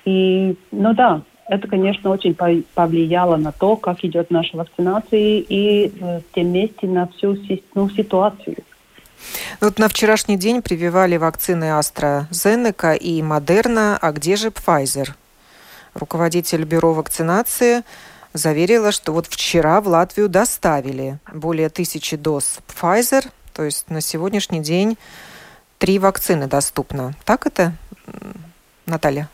И, 0.05 0.57
ну 0.73 0.95
да, 0.95 1.23
это, 1.49 1.69
конечно, 1.69 2.11
очень 2.11 2.35
повлияло 2.75 3.37
на 3.37 3.53
то, 3.53 3.77
как 3.77 4.05
идет 4.05 4.31
наша 4.31 4.57
вакцинация 4.57 5.45
и 5.49 5.93
э, 6.01 6.21
в 6.21 6.35
тем 6.35 6.53
месте 6.53 6.87
на 6.87 7.09
всю 7.09 7.37
ну, 7.75 7.91
ситуацию. 7.91 8.57
Вот 9.61 9.79
на 9.79 9.89
вчерашний 9.89 10.37
день 10.37 10.63
прививали 10.63 11.17
вакцины 11.17 11.65
AstraZeneca 11.65 12.97
и 12.97 13.21
Moderna, 13.21 13.99
а 14.01 14.13
где 14.13 14.37
же 14.37 14.49
Pfizer? 14.49 15.11
Руководитель 15.95 16.65
бюро 16.65 16.93
вакцинации 16.95 17.83
заверила, 18.33 18.93
что 18.93 19.13
вот 19.13 19.27
вчера 19.27 19.81
в 19.81 19.89
Латвию 19.89 20.29
доставили 20.29 21.19
более 21.33 21.69
тысячи 21.69 22.17
доз 22.17 22.61
Pfizer, 22.69 23.29
то 23.53 23.63
есть 23.63 23.91
на 23.91 24.01
сегодняшний 24.01 24.61
день 24.61 24.97
три 25.79 25.99
вакцины 25.99 26.47
доступно. 26.47 27.15
Так 27.25 27.47
это, 27.47 27.75
Наталья? 28.87 29.29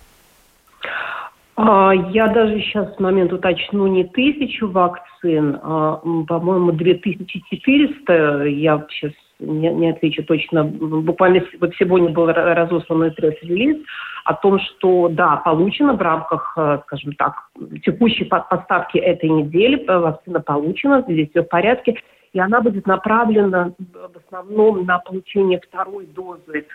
А, 1.60 1.92
я 1.92 2.28
даже 2.28 2.60
сейчас 2.60 2.94
в 2.94 3.00
момент 3.00 3.32
уточну 3.32 3.88
не 3.88 4.04
тысячу 4.04 4.70
вакцин, 4.70 5.58
а, 5.60 5.96
по-моему, 6.28 6.70
2400. 6.70 8.44
Я 8.44 8.86
сейчас 8.88 9.10
не, 9.40 9.68
не 9.70 9.90
отвечу 9.90 10.22
точно. 10.22 10.62
Буквально 10.62 11.42
вот 11.60 11.74
сегодня 11.74 12.10
был 12.10 12.26
разослан 12.28 13.12
пресс-релиз 13.12 13.84
о 14.24 14.34
том, 14.34 14.60
что, 14.60 15.08
да, 15.08 15.38
получено 15.38 15.94
в 15.94 16.00
рамках, 16.00 16.54
э, 16.56 16.78
скажем 16.86 17.14
так, 17.14 17.48
текущей 17.84 18.24
поставки 18.24 18.98
этой 18.98 19.28
недели, 19.28 19.84
э, 19.84 19.98
вакцина 19.98 20.40
получена, 20.40 21.04
здесь 21.08 21.30
все 21.30 21.42
в 21.42 21.48
порядке, 21.48 21.96
и 22.32 22.38
она 22.38 22.60
будет 22.60 22.86
направлена 22.86 23.72
в 23.78 24.18
основном 24.24 24.84
на 24.84 24.98
получение 24.98 25.60
второй 25.60 26.06
дозы 26.06 26.66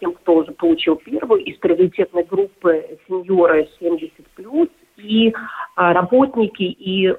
тем, 0.00 0.12
кто 0.14 0.36
уже 0.36 0.52
получил 0.52 0.96
первую, 0.96 1.42
из 1.42 1.56
приоритетной 1.58 2.24
группы 2.24 2.98
сеньоры 3.08 3.68
70+, 3.80 4.70
и 4.98 5.34
работники, 5.76 6.62
и 6.62 7.14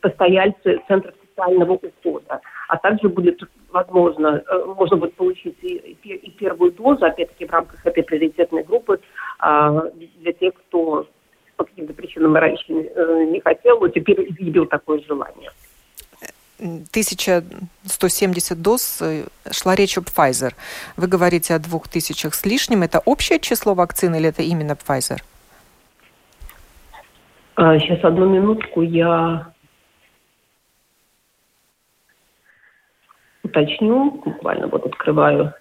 постояльцы 0.00 0.80
центров 0.86 1.14
социального 1.28 1.74
ухода. 1.74 2.40
А 2.68 2.76
также 2.76 3.08
будет 3.08 3.40
возможно, 3.70 4.42
э, 4.46 4.64
можно 4.64 4.96
будет 4.96 5.14
получить 5.14 5.56
и, 5.62 6.34
первую 6.38 6.72
дозу, 6.72 7.04
опять-таки 7.04 7.46
в 7.46 7.52
рамках 7.52 7.84
этой 7.86 8.02
приоритетной 8.02 8.62
группы, 8.64 9.00
а, 9.38 9.90
для 10.20 10.32
тех, 10.32 10.54
кто 10.54 11.06
по 11.56 11.64
каким-то 11.64 11.92
причинам 11.92 12.36
раньше 12.36 12.72
э, 12.72 13.24
не 13.30 13.40
хотел, 13.40 13.80
но 13.80 13.88
теперь 13.88 14.30
изъявил 14.30 14.66
такое 14.66 15.00
желание. 15.00 15.50
1170 16.58 18.62
доз 18.62 18.98
э, 19.00 19.24
шла 19.50 19.74
речь 19.74 19.96
об 19.98 20.04
Pfizer. 20.04 20.52
Вы 20.96 21.06
говорите 21.06 21.54
о 21.54 21.58
двух 21.58 21.88
тысячах 21.88 22.34
с 22.34 22.44
лишним. 22.44 22.82
Это 22.82 23.00
общее 23.04 23.38
число 23.38 23.74
вакцин 23.74 24.14
или 24.14 24.28
это 24.28 24.42
именно 24.42 24.72
Pfizer? 24.72 25.22
Сейчас 27.56 28.04
одну 28.04 28.28
минутку 28.28 28.82
я 28.82 29.52
уточню, 33.42 34.10
буквально 34.24 34.68
вот 34.68 34.86
открываю. 34.86 35.54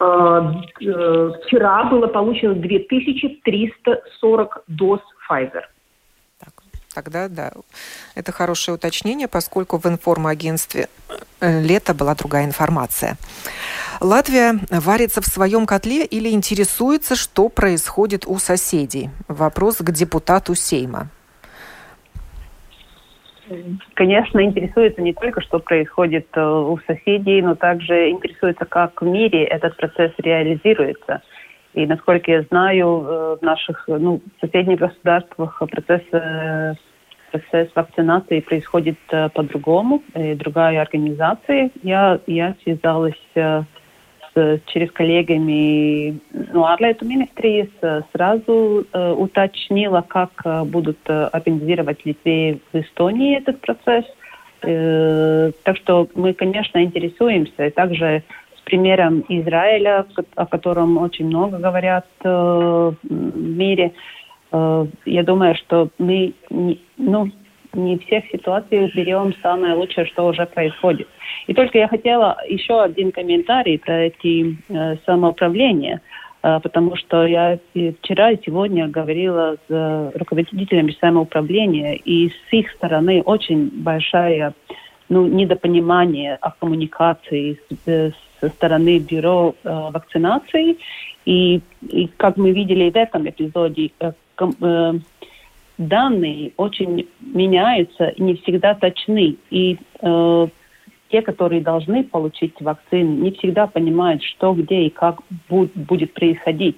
А, 0.00 0.62
э, 0.80 1.32
вчера 1.44 1.84
было 1.84 2.06
получено 2.06 2.54
2340 2.54 4.64
доз 4.68 5.00
Pfizer. 5.28 5.64
Тогда 6.98 7.28
да, 7.28 7.52
это 8.16 8.32
хорошее 8.32 8.74
уточнение, 8.74 9.28
поскольку 9.28 9.78
в 9.78 9.86
информагентстве 9.86 10.88
э, 11.40 11.62
лета 11.62 11.94
была 11.94 12.16
другая 12.16 12.44
информация. 12.44 13.16
Латвия 14.00 14.58
варится 14.68 15.20
в 15.20 15.26
своем 15.26 15.64
котле 15.64 16.04
или 16.04 16.28
интересуется, 16.30 17.14
что 17.14 17.50
происходит 17.50 18.26
у 18.26 18.40
соседей? 18.40 19.10
Вопрос 19.28 19.76
к 19.76 19.92
депутату 19.92 20.56
Сейма 20.56 21.08
конечно, 23.94 24.44
интересуется 24.44 25.00
не 25.00 25.14
только, 25.14 25.40
что 25.40 25.58
происходит 25.58 26.26
э, 26.34 26.42
у 26.42 26.78
соседей, 26.86 27.40
но 27.40 27.54
также 27.54 28.10
интересуется, 28.10 28.66
как 28.66 29.00
в 29.00 29.06
мире 29.06 29.44
этот 29.44 29.74
процесс 29.78 30.12
реализируется. 30.18 31.22
И, 31.72 31.86
насколько 31.86 32.30
я 32.30 32.42
знаю, 32.42 32.86
э, 33.06 33.36
в 33.40 33.42
наших 33.42 33.84
ну, 33.88 34.20
соседних 34.40 34.80
государствах 34.80 35.62
процесс, 35.70 36.02
процесс 37.30 37.68
вакцинации 37.74 38.40
происходит 38.40 38.98
по-другому, 39.34 40.02
и 40.14 40.34
другая 40.34 40.80
организация. 40.80 41.70
Я, 41.82 42.20
я 42.26 42.54
связалась 42.62 43.14
через 44.66 44.90
коллегами 44.92 46.20
ну, 46.52 46.64
ārlietu 46.64 47.04
министрijas 47.04 47.68
сразу 48.12 48.86
э, 48.92 49.12
уточнила, 49.12 50.04
как 50.06 50.30
э, 50.44 50.64
будут 50.64 50.98
э, 51.06 51.24
организировать 51.32 52.04
Литве 52.04 52.58
в 52.72 52.76
Эстонии 52.78 53.36
этот 53.36 53.60
процесс. 53.60 54.04
Э, 54.62 55.50
так 55.64 55.76
что 55.76 56.08
мы, 56.14 56.34
конечно, 56.34 56.82
интересуемся. 56.82 57.66
И 57.66 57.70
также 57.70 58.22
с 58.56 58.60
примером 58.62 59.24
Израиля, 59.28 60.06
о 60.34 60.46
котором 60.46 60.98
очень 60.98 61.26
много 61.26 61.58
говорят 61.58 62.06
э, 62.22 62.28
в 62.28 63.36
мире, 63.36 63.86
э, 63.86 63.90
я 64.50 65.22
думаю, 65.22 65.54
что 65.56 65.90
мы 65.98 66.32
не, 66.48 66.80
ну, 66.96 67.30
не 67.74 67.98
всех 67.98 68.24
ситуациях 68.30 68.94
берем 68.94 69.34
самое 69.42 69.74
лучшее, 69.74 70.06
что 70.06 70.26
уже 70.26 70.46
происходит. 70.46 71.08
И 71.46 71.54
только 71.54 71.78
я 71.78 71.88
хотела 71.88 72.36
еще 72.48 72.82
один 72.82 73.12
комментарий 73.12 73.78
про 73.78 74.06
эти 74.06 74.56
э, 74.68 74.96
самоуправления, 75.04 76.00
э, 76.42 76.60
потому 76.62 76.96
что 76.96 77.26
я 77.26 77.58
вчера 78.00 78.30
и 78.32 78.38
сегодня 78.44 78.88
говорила 78.88 79.56
с 79.68 80.12
руководителями 80.14 80.96
самоуправления, 81.00 81.94
и 81.94 82.30
с 82.30 82.52
их 82.52 82.70
стороны 82.72 83.22
очень 83.22 83.70
большая 83.70 84.54
ну, 85.08 85.26
недопонимание 85.26 86.36
о 86.36 86.50
коммуникации 86.50 87.58
с, 87.70 87.88
э, 87.88 88.10
со 88.40 88.48
стороны 88.48 88.98
бюро 88.98 89.54
э, 89.62 89.68
вакцинации. 89.68 90.78
И, 91.24 91.60
и 91.82 92.08
как 92.16 92.36
мы 92.36 92.52
видели 92.52 92.90
в 92.90 92.96
этом 92.96 93.28
эпизоде, 93.28 93.90
э, 94.40 94.92
данные 95.78 96.52
очень 96.56 97.08
меняются 97.20 98.12
не 98.18 98.34
всегда 98.36 98.74
точны. 98.74 99.36
И 99.50 99.78
э, 100.00 100.48
те, 101.10 101.22
которые 101.22 101.62
должны 101.62 102.04
получить 102.04 102.54
вакцину, 102.60 103.22
не 103.22 103.30
всегда 103.32 103.66
понимают, 103.66 104.22
что, 104.22 104.52
где 104.52 104.82
и 104.82 104.90
как 104.90 105.20
будет, 105.48 106.12
происходить. 106.12 106.76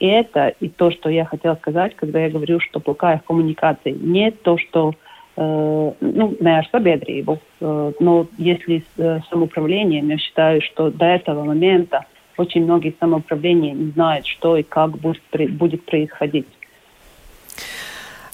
И 0.00 0.06
это 0.06 0.54
и 0.60 0.68
то, 0.68 0.90
что 0.90 1.08
я 1.08 1.24
хотела 1.24 1.56
сказать, 1.56 1.94
когда 1.96 2.20
я 2.20 2.30
говорю, 2.30 2.60
что 2.60 2.80
плохая 2.80 3.22
коммуникация. 3.26 3.92
Не 3.94 4.30
то, 4.30 4.56
что 4.58 4.94
э, 5.36 5.92
ну, 6.00 6.36
на 6.40 6.62
sabiedrību, 6.72 7.38
э, 7.60 7.92
но 8.00 8.26
если 8.38 8.78
с 8.78 9.00
э, 9.00 9.20
самоуправлением, 9.30 10.08
я 10.08 10.18
считаю, 10.18 10.62
что 10.62 10.90
до 10.90 11.04
этого 11.04 11.44
момента 11.44 12.04
очень 12.36 12.64
многие 12.64 12.94
самоуправления 13.00 13.74
не 13.74 13.90
знают, 13.90 14.26
что 14.26 14.56
и 14.56 14.62
как 14.62 14.98
будет, 14.98 15.22
будет 15.50 15.84
происходить. 15.84 16.46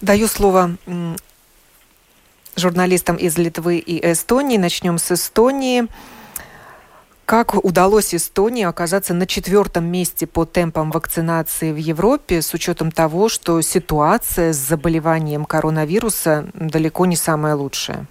Даю 0.03 0.27
слово 0.27 0.71
журналистам 2.57 3.17
из 3.17 3.39
Литвы 3.39 3.79
и 3.79 4.05
Эстонии. 4.13 4.57
Начнем 4.59 4.99
с 4.99 5.13
Эстонии. 5.13 5.85
Как 7.25 7.55
удалось 7.65 8.15
Эстонии 8.15 8.65
оказаться 8.65 9.15
на 9.15 9.27
четвертом 9.27 9.85
месте 9.85 10.27
по 10.27 10.45
темпам 10.45 10.91
вакцинации 10.91 11.73
в 11.73 11.77
Европе, 11.77 12.43
с 12.43 12.53
учетом 12.53 12.91
того, 12.91 13.29
что 13.29 13.61
ситуация 13.63 14.53
с 14.53 14.57
заболеванием 14.57 15.45
коронавируса 15.45 16.49
далеко 16.55 17.07
не 17.07 17.17
самая 17.17 17.55
лучшая? 17.55 18.07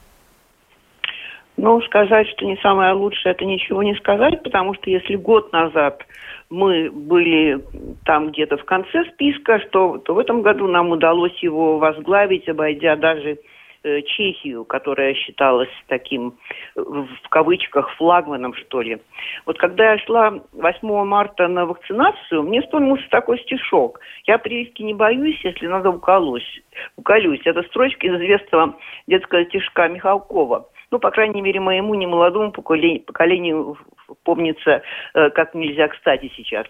Ну, 1.58 1.80
сказать, 1.82 2.28
что 2.30 2.46
не 2.46 2.58
самое 2.64 2.94
лучшее, 2.94 3.34
это 3.34 3.46
ничего 3.46 3.84
не 3.84 3.94
сказать, 3.96 4.42
потому 4.42 4.74
что 4.74 4.90
если 4.90 5.16
год 5.16 5.54
назад 5.54 6.02
мы 6.50 6.90
были 6.92 7.64
там 8.06 8.32
где-то 8.32 8.58
в 8.58 8.66
конце 8.66 9.06
списка, 9.14 9.60
что, 9.68 9.98
то 9.98 10.14
в 10.14 10.20
этом 10.20 10.42
году 10.42 10.68
нам 10.68 10.92
удалось 10.92 11.38
его 11.40 11.78
возглавить, 11.78 12.48
обойдя 12.48 12.96
даже 12.96 13.40
Э, 13.86 14.02
Чехию, 14.02 14.64
которая 14.64 15.14
считалась 15.14 15.70
таким, 15.88 16.36
в 16.74 17.30
кавычках, 17.30 17.94
флагманом, 17.98 18.54
что 18.54 18.82
ли. 18.82 19.00
Вот 19.46 19.58
когда 19.58 19.92
я 19.92 19.98
шла 20.00 20.40
8 20.54 21.04
марта 21.04 21.50
на 21.50 21.66
вакцинацию, 21.66 22.44
мне 22.44 22.62
вспомнился 22.62 23.04
такой 23.10 23.40
стишок. 23.40 24.00
Я 24.26 24.38
прививки 24.38 24.84
не 24.84 24.94
боюсь, 24.94 25.38
если 25.44 25.68
надо 25.68 25.90
уколюсь. 25.90 26.64
уколюсь. 26.96 27.42
Это 27.44 27.62
строчка 27.64 28.08
из 28.08 28.14
известного 28.22 28.78
детского 29.06 29.44
стишка 29.46 29.90
Михалкова. 29.90 30.66
Ну, 30.94 31.00
по 31.00 31.10
крайней 31.10 31.42
мере, 31.42 31.60
моему 31.60 31.96
немолодому 31.96 32.52
поколению, 32.52 33.02
поколению 33.02 33.80
помнится 34.24 34.84
э, 35.16 35.32
как 35.32 35.56
нельзя 35.56 35.88
кстати 35.88 36.32
сейчас. 36.36 36.68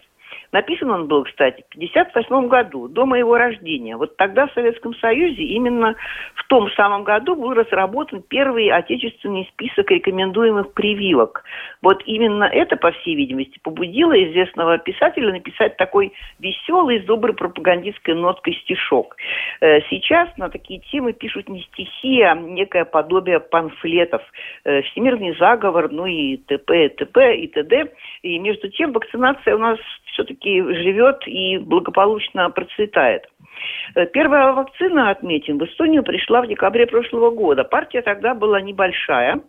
Написан 0.54 0.92
он 0.92 1.08
был, 1.08 1.24
кстати, 1.24 1.64
в 1.72 1.76
1958 1.76 2.48
году, 2.48 2.88
до 2.88 3.08
моего 3.08 3.38
рождения. 3.38 3.98
Вот 3.98 4.16
тогда 4.18 4.46
в 4.46 4.54
Советском 4.54 4.94
Союзе 4.94 5.42
именно 5.42 5.96
в 6.36 6.48
том 6.48 6.70
самом 6.72 7.04
году 7.04 7.36
был 7.36 7.54
разработан 7.54 8.22
первый 8.22 8.70
отечественный 8.70 9.50
список 9.52 9.90
рекомендуемых 9.90 10.74
прививок. 10.74 11.44
Вот 11.82 12.04
именно 12.06 12.44
это, 12.44 12.76
по 12.76 12.92
всей 12.92 13.16
видимости, 13.16 13.60
побудило 13.64 14.14
известного 14.14 14.78
писателя 14.78 15.32
написать 15.32 15.76
такой 15.78 16.14
веселый, 16.38 17.02
с 17.02 17.06
доброй 17.06 17.34
пропагандистской 17.34 18.14
ноткой 18.14 18.54
стишок. 18.64 19.18
Э, 19.60 19.82
сейчас 19.90 20.30
на 20.38 20.50
такие 20.50 20.82
темы 20.92 21.14
пишут 21.14 21.50
не 21.50 21.64
стихи, 21.64 22.22
а 22.22 22.36
некое 22.36 22.86
подобие 22.86 23.40
памфлетов. 23.40 24.22
Э, 24.66 24.84
Всемирный 24.84 25.36
заговор, 25.40 25.92
ну 25.92 26.06
и 26.06 26.38
т.п., 26.38 26.90
т.п. 26.90 27.38
и 27.38 27.48
т.д. 27.48 27.92
И 28.22 28.38
между 28.38 28.70
тем 28.70 28.92
вакцинация 28.92 29.56
у 29.56 29.60
нас 29.60 29.80
все-таки 30.14 30.43
живет 30.52 31.28
и 31.28 31.58
благополучно 31.58 32.50
процветает. 32.50 33.24
Э, 33.96 34.06
первая 34.08 34.54
вакцина, 34.54 35.10
отметим, 35.10 35.58
в 35.58 35.66
Эстонию 35.66 36.04
пришла 36.04 36.42
в 36.42 36.48
декабре 36.48 36.88
прошлого 36.88 37.30
года. 37.32 37.64
Партия 37.64 38.02
тогда 38.02 38.34
была 38.34 38.62
небольшая, 38.62 39.42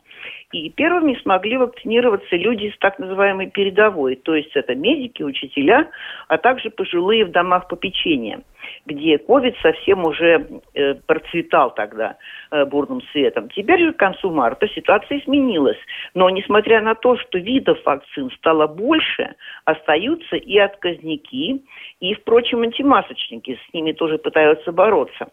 и 0.55 0.71
первыми 0.71 1.19
смогли 1.23 1.57
вакцинироваться 1.57 2.37
люди 2.37 2.73
с 2.75 2.79
так 2.79 2.99
называемой 2.99 3.51
передовой, 3.51 4.17
то 4.17 4.35
есть 4.35 4.55
это 4.55 4.75
медики, 4.75 5.23
учителя, 5.23 5.91
а 6.29 6.39
также 6.39 6.71
пожилые 6.71 7.25
в 7.25 7.31
домах 7.31 7.69
попечения– 7.69 8.41
где 8.87 9.19
ковид 9.19 9.57
совсем 9.63 10.05
уже 10.05 10.47
э, 10.75 10.95
процветал 10.95 11.73
тогда 11.73 12.17
э, 12.51 12.65
бурным 12.65 13.01
светом. 13.13 13.49
Теперь 13.51 13.81
же 13.81 13.93
к 13.93 13.97
концу 13.97 14.31
марта 14.31 14.69
ситуация 14.69 15.19
изменилась. 15.19 15.79
Но 16.15 16.29
несмотря 16.31 16.81
на 16.81 16.95
то, 16.95 17.17
что 17.17 17.39
видов 17.39 17.79
вакцин 17.85 18.31
стало 18.37 18.67
больше, 18.67 19.35
остаются 19.65 20.37
и 20.37 20.59
отказники, 20.59 21.63
и, 22.01 22.15
впрочем, 22.15 22.63
антимасочники. 22.63 23.59
С 23.69 23.75
ними 23.75 23.93
тоже 23.93 24.19
пытаются 24.19 24.73
бороться. 24.73 25.29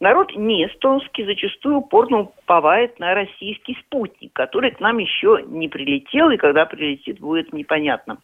Народ 0.00 0.34
не 0.36 0.66
эстонский 0.66 1.24
зачастую 1.24 1.78
упорно 1.78 2.20
уповает 2.20 2.98
на 2.98 3.14
российский 3.14 3.76
спутник, 3.80 4.32
который 4.32 4.53
к 4.62 4.80
нам 4.80 4.98
еще 4.98 5.44
не 5.46 5.68
прилетел, 5.68 6.30
и 6.30 6.36
когда 6.36 6.66
прилетит, 6.66 7.20
будет 7.20 7.52
непонятно. 7.52 8.18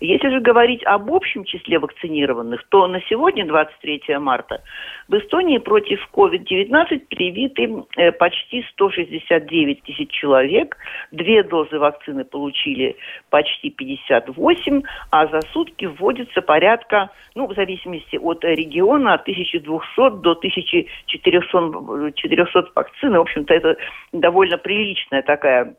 Если 0.00 0.28
же 0.28 0.40
говорить 0.40 0.82
об 0.84 1.12
общем 1.12 1.44
числе 1.44 1.78
вакцинированных, 1.78 2.62
то 2.68 2.86
на 2.86 3.00
сегодня, 3.08 3.46
23 3.46 4.18
марта, 4.18 4.62
в 5.08 5.14
Эстонии 5.14 5.58
против 5.58 6.08
COVID-19 6.12 7.06
привиты 7.08 7.84
э, 7.96 8.12
почти 8.12 8.64
169 8.72 9.82
тысяч 9.82 10.10
человек. 10.10 10.76
Две 11.10 11.42
дозы 11.42 11.78
вакцины 11.78 12.24
получили 12.24 12.96
почти 13.30 13.70
58, 13.70 14.82
а 15.10 15.26
за 15.26 15.40
сутки 15.52 15.86
вводится 15.86 16.42
порядка, 16.42 17.10
ну, 17.34 17.46
в 17.46 17.54
зависимости 17.54 18.16
от 18.16 18.44
региона, 18.44 19.14
от 19.14 19.22
1200 19.22 20.22
до 20.22 20.30
1400, 20.32 22.12
400 22.14 22.64
вакцин. 22.74 23.12
В 23.12 23.20
общем-то, 23.20 23.54
это 23.54 23.76
довольно 24.12 24.58
приличная 24.58 25.22
такая 25.22 25.71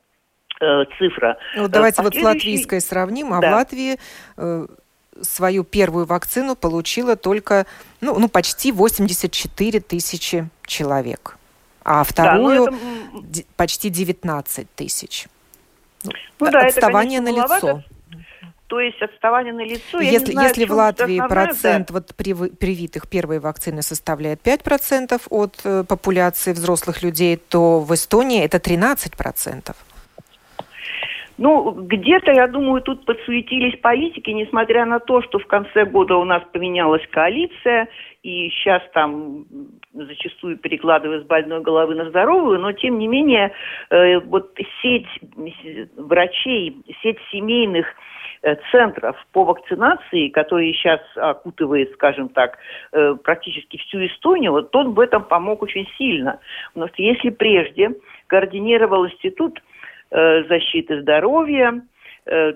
э, 0.62 0.86
цифра. 0.98 1.38
Ну, 1.56 1.68
давайте 1.68 1.98
Последующий... 1.98 2.24
вот 2.24 2.32
с 2.32 2.36
латвийской 2.36 2.82
сравним. 2.82 3.34
А 3.34 3.40
да. 3.40 3.50
в 3.50 3.54
Латвии 3.54 4.00
э, 4.38 4.68
свою 5.22 5.64
первую 5.64 6.06
вакцину 6.06 6.56
получила 6.56 7.16
только 7.16 7.66
ну, 8.02 8.18
ну, 8.20 8.28
почти 8.28 8.72
84 8.72 9.80
тысячи 9.80 10.50
человек, 10.66 11.38
а 11.84 12.04
вторую 12.04 12.66
да, 12.66 12.72
ну 12.72 13.24
это... 13.24 13.48
почти 13.56 13.90
19 13.90 14.68
тысяч. 14.76 15.28
Ну, 16.04 16.12
ну, 16.40 16.52
да, 16.52 16.66
отставание 16.66 17.20
это, 17.20 17.32
конечно, 17.32 17.48
на 17.48 17.58
лицо. 17.58 17.84
То 18.68 18.80
есть 18.80 19.00
отставание 19.02 19.54
на 19.54 19.64
лицо. 19.64 20.00
Если, 20.00 20.32
знаю, 20.32 20.48
если 20.48 20.66
в 20.66 20.72
Латвии 20.72 21.20
процент 21.20 21.90
да. 21.90 21.94
вот 21.94 22.16
привитых 22.16 23.08
первой 23.08 23.40
вакцины 23.40 23.84
составляет 23.84 24.42
5% 24.42 25.22
от 25.30 25.62
э, 25.64 25.84
популяции 25.88 26.54
взрослых 26.54 27.04
людей, 27.04 27.38
то 27.38 27.82
в 27.82 27.94
Эстонии 27.94 28.44
это 28.44 28.58
13%. 28.58 29.76
Ну, 31.38 31.72
где-то, 31.72 32.32
я 32.32 32.48
думаю, 32.48 32.82
тут 32.82 33.06
подсуетились 33.06 33.80
политики, 33.80 34.30
несмотря 34.30 34.86
на 34.86 35.00
то, 35.00 35.22
что 35.24 35.40
в 35.40 35.48
конце 35.48 35.86
года 35.86 36.16
у 36.16 36.26
нас 36.26 36.44
поменялась 36.52 37.02
коалиция, 37.10 37.88
и 38.22 38.50
сейчас 38.50 38.84
там 38.94 39.46
зачастую 39.94 40.58
перекладывают 40.58 41.24
с 41.24 41.28
больной 41.28 41.62
головы 41.62 41.96
на 41.96 42.10
здоровую, 42.10 42.60
но 42.60 42.72
тем 42.72 43.00
не 43.00 43.08
менее 43.08 43.52
э, 43.90 44.20
вот 44.20 44.56
сеть 44.82 45.08
врачей, 45.98 46.78
сеть 47.02 47.18
семейных 47.32 47.88
э, 48.44 48.56
центров 48.72 49.18
по 49.32 49.44
вакцинации, 49.44 50.30
которые 50.30 50.74
сейчас 50.74 51.02
окутывает, 51.16 51.92
скажем 51.94 52.30
так, 52.30 52.60
э, 52.92 53.16
практически 53.24 53.78
всю 53.78 54.06
Эстонию, 54.06 54.52
вот 54.52 54.74
он 54.76 54.94
в 54.94 55.00
этом 55.00 55.24
помог 55.24 55.64
очень 55.64 55.88
сильно. 55.98 56.40
Потому 56.74 56.94
что 56.94 57.02
если 57.02 57.32
прежде 57.32 57.92
координировал 58.28 59.08
институт 59.08 59.60
защиты 60.48 61.02
здоровья. 61.02 61.82
Э, 62.26 62.54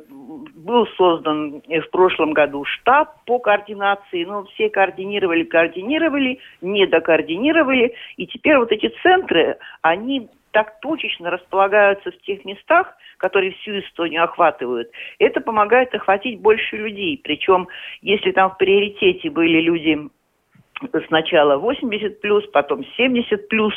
был 0.56 0.88
создан 0.96 1.62
в 1.68 1.90
прошлом 1.92 2.32
году 2.34 2.64
штаб 2.64 3.24
по 3.26 3.40
координации, 3.40 4.24
но 4.24 4.46
все 4.46 4.70
координировали, 4.70 5.44
координировали, 5.44 6.40
не 6.62 6.86
докоординировали. 6.88 7.94
И 8.16 8.28
теперь 8.28 8.58
вот 8.58 8.72
эти 8.72 8.94
центры, 9.04 9.58
они 9.82 10.30
так 10.52 10.80
точечно 10.80 11.30
располагаются 11.30 12.12
в 12.12 12.18
тех 12.20 12.46
местах, 12.46 12.96
которые 13.18 13.52
всю 13.54 13.80
Эстонию 13.80 14.24
охватывают. 14.24 14.90
Это 15.20 15.42
помогает 15.42 15.94
охватить 15.94 16.40
больше 16.40 16.78
людей. 16.78 17.20
Причем, 17.22 17.68
если 18.02 18.32
там 18.32 18.52
в 18.52 18.58
приоритете 18.58 19.30
были 19.30 19.60
люди 19.60 20.00
сначала 21.08 21.58
80 21.58 22.22
плюс, 22.22 22.46
потом 22.48 22.84
70 22.98 23.48
плюс. 23.50 23.74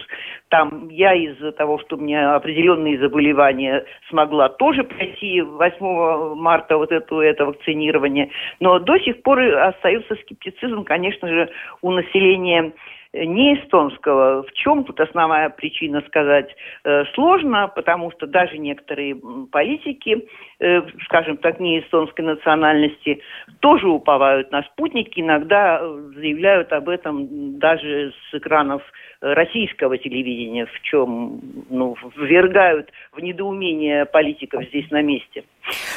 Там 0.48 0.88
я 0.88 1.14
из-за 1.14 1.52
того, 1.52 1.78
что 1.78 1.96
у 1.96 2.00
меня 2.00 2.34
определенные 2.34 2.98
заболевания 2.98 3.84
смогла 4.08 4.48
тоже 4.48 4.84
пройти 4.84 5.40
8 5.40 6.34
марта 6.36 6.76
вот 6.76 6.92
это, 6.92 7.20
это 7.20 7.46
вакцинирование. 7.46 8.30
Но 8.60 8.78
до 8.78 8.98
сих 8.98 9.22
пор 9.22 9.40
остается 9.40 10.14
скептицизм, 10.16 10.84
конечно 10.84 11.28
же, 11.28 11.50
у 11.82 11.90
населения 11.90 12.72
не 13.12 13.54
эстонского. 13.54 14.42
В 14.44 14.52
чем 14.52 14.84
тут 14.84 15.00
основная 15.00 15.50
причина 15.50 16.02
сказать 16.06 16.54
э, 16.84 17.04
сложно, 17.14 17.68
потому 17.68 18.12
что 18.12 18.26
даже 18.26 18.58
некоторые 18.58 19.16
политики, 19.50 20.28
э, 20.60 20.82
скажем 21.04 21.36
так, 21.38 21.58
не 21.58 21.80
эстонской 21.80 22.22
национальности, 22.22 23.20
тоже 23.60 23.88
уповают 23.88 24.52
на 24.52 24.62
спутники, 24.62 25.20
иногда 25.20 25.80
э, 25.80 26.10
заявляют 26.14 26.72
об 26.72 26.88
этом 26.88 27.58
даже 27.58 28.12
с 28.30 28.34
экранов 28.34 28.82
российского 29.20 29.98
телевидения, 29.98 30.66
в 30.66 30.80
чем 30.82 31.40
ну, 31.68 31.96
ввергают 32.16 32.90
в 33.12 33.20
недоумение 33.20 34.06
политиков 34.06 34.64
здесь 34.68 34.90
на 34.90 35.02
месте. 35.02 35.44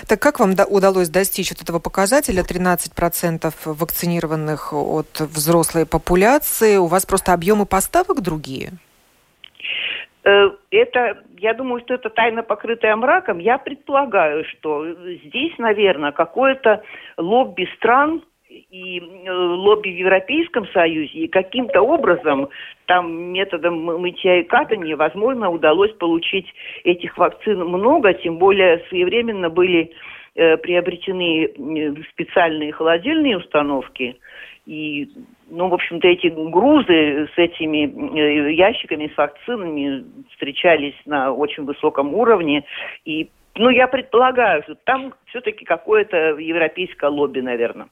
Так 0.07 0.21
как 0.21 0.39
вам 0.39 0.51
удалось 0.69 1.09
достичь 1.09 1.51
вот 1.51 1.61
этого 1.61 1.79
показателя 1.79 2.43
13% 2.43 3.53
вакцинированных 3.65 4.73
от 4.73 5.19
взрослой 5.19 5.85
популяции? 5.85 6.77
У 6.77 6.87
вас 6.87 7.05
просто 7.05 7.33
объемы 7.33 7.65
поставок 7.65 8.21
другие? 8.21 8.73
Э, 10.23 10.51
это, 10.71 11.23
я 11.37 11.53
думаю, 11.53 11.81
что 11.81 11.95
это 11.95 12.09
тайна, 12.09 12.43
покрытая 12.43 12.95
мраком. 12.95 13.39
Я 13.39 13.57
предполагаю, 13.57 14.45
что 14.45 14.85
здесь, 15.25 15.57
наверное, 15.57 16.11
какое-то 16.11 16.83
лобби 17.17 17.67
стран 17.77 18.23
и 18.53 18.99
э, 18.99 19.31
лобби 19.31 19.89
в 19.89 19.97
Европейском 19.97 20.67
Союзе, 20.67 21.19
и 21.19 21.27
каким-то 21.27 21.81
образом 21.81 22.49
там 22.85 23.31
методом 23.31 23.83
мытья 23.83 24.39
и 24.39 24.43
катания, 24.43 24.95
возможно, 24.95 25.49
удалось 25.49 25.91
получить 25.93 26.47
этих 26.83 27.17
вакцин 27.17 27.59
много, 27.59 28.13
тем 28.13 28.37
более 28.37 28.83
своевременно 28.89 29.49
были 29.49 29.91
э, 30.35 30.57
приобретены 30.57 32.03
специальные 32.11 32.71
холодильные 32.73 33.37
установки, 33.37 34.17
и, 34.65 35.09
ну, 35.49 35.67
в 35.67 35.73
общем-то, 35.73 36.07
эти 36.07 36.27
грузы 36.27 37.27
с 37.35 37.37
этими 37.37 37.85
э, 38.17 38.53
ящиками, 38.53 39.11
с 39.13 39.17
вакцинами 39.17 40.05
встречались 40.31 40.95
на 41.05 41.33
очень 41.33 41.65
высоком 41.65 42.13
уровне, 42.13 42.63
и 43.03 43.29
ну, 43.55 43.69
я 43.69 43.87
предполагаю, 43.87 44.63
что 44.63 44.75
там 44.75 45.13
все-таки 45.27 45.63
какое-то 45.63 46.37
европейское 46.39 47.09
лобби, 47.09 47.39
наверное. 47.39 47.87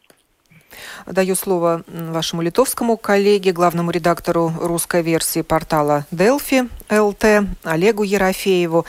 Даю 1.06 1.36
слово 1.36 1.84
вашему 1.88 2.42
литовскому 2.42 2.98
коллеге, 2.98 3.52
главному 3.52 3.92
редактору 3.92 4.54
русской 4.60 5.02
версии 5.02 5.42
портала 5.42 6.06
Delphi 6.12 6.70
ЛТ 6.90 7.48
Олегу 7.64 8.04
Ерофееву. 8.04 8.86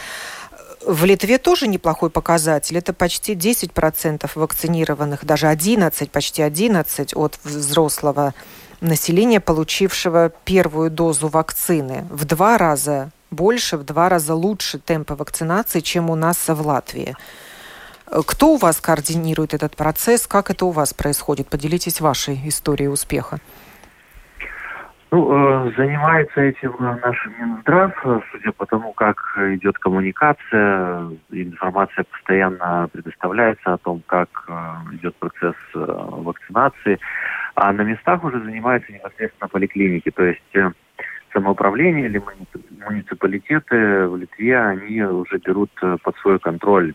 В 0.85 1.05
Литве 1.05 1.39
тоже 1.39 1.69
неплохой 1.69 2.11
показатель. 2.11 2.77
Это 2.77 2.93
почти 2.93 3.35
10% 3.35 4.31
вакцинированных, 4.35 5.25
даже 5.25 5.47
11, 5.47 6.11
почти 6.11 6.43
11 6.43 7.15
от 7.15 7.39
взрослого 7.45 8.35
населения, 8.81 9.41
получившего 9.41 10.33
первую 10.45 10.91
дозу 10.91 11.29
вакцины. 11.29 12.05
В 12.11 12.25
два 12.25 12.59
раза 12.59 13.11
больше, 13.31 13.77
в 13.77 13.85
два 13.85 14.09
раза 14.09 14.35
лучше 14.35 14.79
темпа 14.79 15.15
вакцинации, 15.15 15.81
чем 15.81 16.11
у 16.11 16.15
нас 16.15 16.49
в 16.49 16.67
Латвии. 16.67 17.17
Кто 18.27 18.55
у 18.55 18.57
вас 18.59 18.81
координирует 18.81 19.55
этот 19.55 19.75
процесс? 19.75 20.27
Как 20.27 20.51
это 20.51 20.67
у 20.67 20.71
вас 20.71 20.93
происходит? 20.93 21.49
Поделитесь 21.49 22.01
вашей 22.01 22.35
историей 22.47 22.89
успеха. 22.89 23.39
Ну, 25.11 25.31
э, 25.31 25.73
занимается 25.77 26.41
этим 26.41 26.75
наш 26.79 27.29
Минздрав, 27.39 27.93
судя 28.31 28.53
по 28.53 28.65
тому, 28.65 28.93
как 28.93 29.17
идет 29.55 29.79
коммуникация, 29.79 31.11
информация 31.31 32.05
постоянно 32.05 32.89
предоставляется 32.93 33.75
о 33.75 33.79
том, 33.79 34.03
как 34.07 34.29
э, 34.49 34.95
идет 34.97 35.15
процесс 35.17 35.55
э, 35.75 35.79
вакцинации, 35.79 36.99
а 37.55 37.73
на 37.75 37.83
местах 37.83 38.25
уже 38.25 38.41
занимаются 38.43 38.91
непосредственно 38.91 39.49
поликлиники, 39.49 40.11
то 40.11 40.25
есть 40.25 40.75
самоуправление 41.35 42.07
или 42.07 42.23
муниципалитеты 42.89 44.07
в 44.09 44.17
Литве, 44.17 44.59
они 44.59 45.03
уже 45.03 45.37
берут 45.39 45.71
под 46.03 46.17
свой 46.23 46.39
контроль 46.39 46.95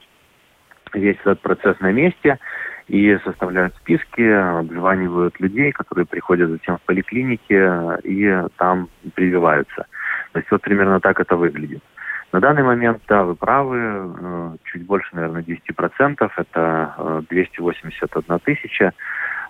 весь 0.93 1.17
этот 1.21 1.41
процесс 1.41 1.79
на 1.79 1.91
месте– 1.91 2.39
и 2.87 3.17
составляют 3.23 3.75
списки, 3.75 4.21
обзванивают 4.21 5.39
людей, 5.39 5.71
которые 5.71 6.05
приходят 6.05 6.49
затем 6.49 6.77
в 6.77 6.81
поликлинике 6.81 7.99
и 8.03 8.43
там 8.57 8.89
прививаются. 9.13 9.85
То 10.31 10.39
есть 10.39 10.49
вот 10.51 10.61
примерно 10.61 10.99
так 10.99 11.19
это 11.19 11.35
выглядит. 11.35 11.83
На 12.31 12.39
данный 12.41 12.63
момент, 12.63 13.01
да, 13.07 13.23
вы 13.23 13.35
правы, 13.35 13.77
э, 13.79 14.55
чуть 14.65 14.85
больше, 14.85 15.07
наверное, 15.13 15.43
10%, 15.43 16.29
это 16.35 17.23
281 17.29 18.23
э, 18.27 18.39
тысяча 18.43 18.93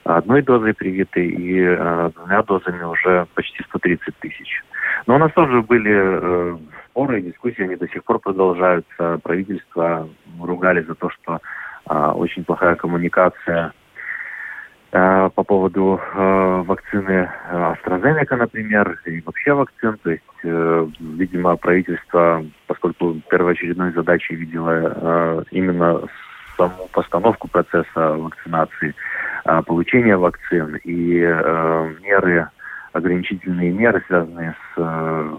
одной 0.04 0.44
дозой 0.44 0.74
привиты 0.74 1.26
и 1.26 1.60
э, 1.60 2.12
двумя 2.16 2.44
дозами 2.44 2.84
уже 2.84 3.28
почти 3.34 3.64
130 3.64 4.16
тысяч. 4.20 4.64
Но 5.08 5.16
у 5.16 5.18
нас 5.18 5.32
тоже 5.34 5.64
были 5.64 6.58
споры 6.98 7.20
и 7.20 7.24
дискуссии, 7.24 7.62
они 7.62 7.76
до 7.76 7.88
сих 7.90 8.04
пор 8.04 8.18
продолжаются. 8.18 9.20
Правительство 9.22 10.10
ругали 10.42 10.82
за 10.82 10.96
то, 10.96 11.12
что 11.12 11.40
а, 11.86 12.14
очень 12.14 12.44
плохая 12.44 12.74
коммуникация 12.74 13.72
а, 14.92 15.30
по 15.30 15.44
поводу 15.44 16.02
а, 16.02 16.64
вакцины 16.64 17.30
AstraZeneca, 17.52 18.36
например, 18.36 19.00
и 19.06 19.22
вообще 19.22 19.54
вакцин. 19.54 20.00
То 20.02 20.10
есть, 20.10 20.24
э, 20.44 20.88
видимо, 21.00 21.56
правительство, 21.58 22.44
поскольку 22.66 23.22
первоочередной 23.30 23.92
задачей 23.92 24.34
видело 24.34 25.46
именно 25.52 26.02
саму 26.58 26.88
постановку 26.92 27.48
процесса 27.48 28.18
вакцинации, 28.18 28.96
получение 29.68 30.18
вакцин 30.18 30.78
и 30.78 31.22
э, 31.22 31.94
меры 32.02 32.50
ограничительные 32.98 33.72
меры, 33.72 34.04
связанные 34.08 34.54
с 34.54 34.78
э, 34.78 35.36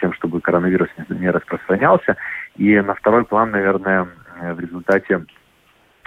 тем, 0.00 0.12
чтобы 0.14 0.40
коронавирус 0.40 0.88
не 1.08 1.30
распространялся. 1.30 2.16
И 2.56 2.80
на 2.80 2.94
второй 2.94 3.24
план, 3.24 3.50
наверное, 3.50 4.08
в 4.40 4.60
результате 4.60 5.24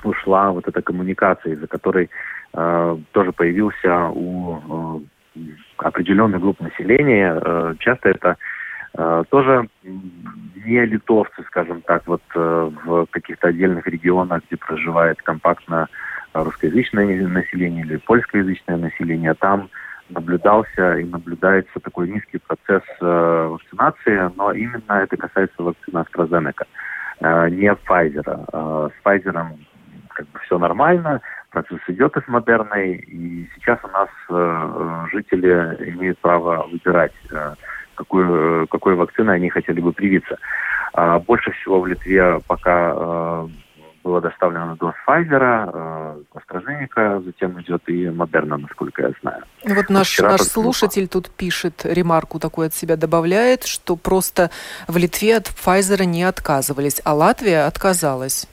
ушла 0.04 0.52
вот 0.52 0.68
эта 0.68 0.82
коммуникация, 0.82 1.54
из-за 1.54 1.68
которой 1.68 2.10
э, 2.54 2.98
тоже 3.12 3.32
появился 3.32 4.10
у 4.10 5.04
э, 5.36 5.40
определенной 5.78 6.40
группы 6.40 6.64
населения. 6.64 7.40
Э, 7.44 7.74
часто 7.80 8.10
это 8.10 8.38
э, 8.98 9.24
тоже 9.30 9.68
не 9.84 10.86
литовцы, 10.86 11.44
скажем 11.48 11.82
так, 11.82 12.04
вот 12.08 12.22
э, 12.36 12.72
в 12.86 13.06
каких-то 13.08 13.48
отдельных 13.50 13.88
регионах, 13.88 14.44
где 14.48 14.58
проживает 14.58 15.22
компактно 15.22 15.88
русскоязычное 16.34 17.28
население 17.28 17.86
или 17.86 17.98
польскоязычное 17.98 18.78
население, 18.78 19.34
там 19.36 19.70
наблюдался 20.10 20.98
и 20.98 21.06
наблюдается 21.06 21.80
такой 21.80 22.10
низкий 22.10 22.40
процесс 22.40 22.84
э, 23.02 23.48
вакцинации, 23.50 24.32
но 24.36 24.52
именно 24.52 24.94
это 24.94 25.18
касается 25.18 25.64
вакцины 25.64 26.00
AstraZeneca, 26.00 26.66
э, 27.20 27.50
не 27.50 27.72
Pfizer. 27.72 28.46
Э, 28.54 28.90
с 28.90 29.06
Pfizer 29.06 29.58
как 30.10 30.28
бы 30.28 30.40
все 30.40 30.60
нормально, 30.60 31.22
процесс 31.50 31.80
идет 31.88 32.16
из 32.18 32.28
модерной, 32.28 32.96
и 32.96 33.50
сейчас 33.56 33.80
у 33.84 33.88
нас 33.88 34.10
жители 35.12 35.50
имеют 35.92 36.20
право 36.20 36.68
выбирать, 36.68 37.14
э, 37.32 37.54
какую, 37.96 38.68
какой 38.68 38.96
вакциной 38.96 39.36
они 39.36 39.50
хотели 39.50 39.80
бы 39.80 39.92
привиться. 39.92 40.38
А 40.94 41.20
больше 41.20 41.52
всего 41.52 41.82
в 41.82 41.88
Литве 41.88 42.40
пока 42.48 43.48
было 44.04 44.22
доставлено 44.22 44.76
доз 44.76 44.94
Pfizer, 45.08 45.72
э, 45.74 46.24
AstraZeneca, 46.36 47.24
затем 47.24 47.60
идет 47.62 47.82
и 47.88 48.10
Модерна, 48.10 48.58
насколько 48.58 49.02
я 49.02 49.12
знаю. 49.22 49.44
Ну 49.64 49.76
вот 49.76 49.90
наш, 49.90 50.20
наш 50.20 50.42
слушатель 50.42 51.08
тут 51.08 51.30
пишет, 51.30 51.86
ремарку 51.86 52.40
такую 52.40 52.68
от 52.68 52.74
себя 52.74 52.98
добавляет, 52.98 53.64
что 53.64 53.96
просто 53.96 54.50
в 54.88 54.98
Литве 54.98 55.38
от 55.38 55.48
Pfizer 55.48 56.06
не 56.06 56.24
отказывались, 56.24 57.02
а 57.06 57.14
Латвия 57.14 57.66
отказалась. 57.66 58.48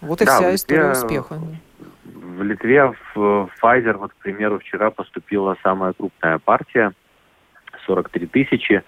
Вот 0.00 0.20
и 0.20 0.24
да, 0.24 0.36
вся 0.36 0.54
история 0.54 0.88
Литве, 0.88 0.92
успеха. 0.92 1.40
В 2.04 2.42
Литве 2.42 2.92
в 3.14 3.50
Pfizer, 3.62 3.96
вот, 3.96 4.12
к 4.12 4.16
примеру, 4.16 4.58
вчера 4.58 4.90
поступила 4.90 5.56
самая 5.62 5.92
крупная 5.92 6.38
партия, 6.38 6.92
43 7.86 8.26
тысячи, 8.26 8.82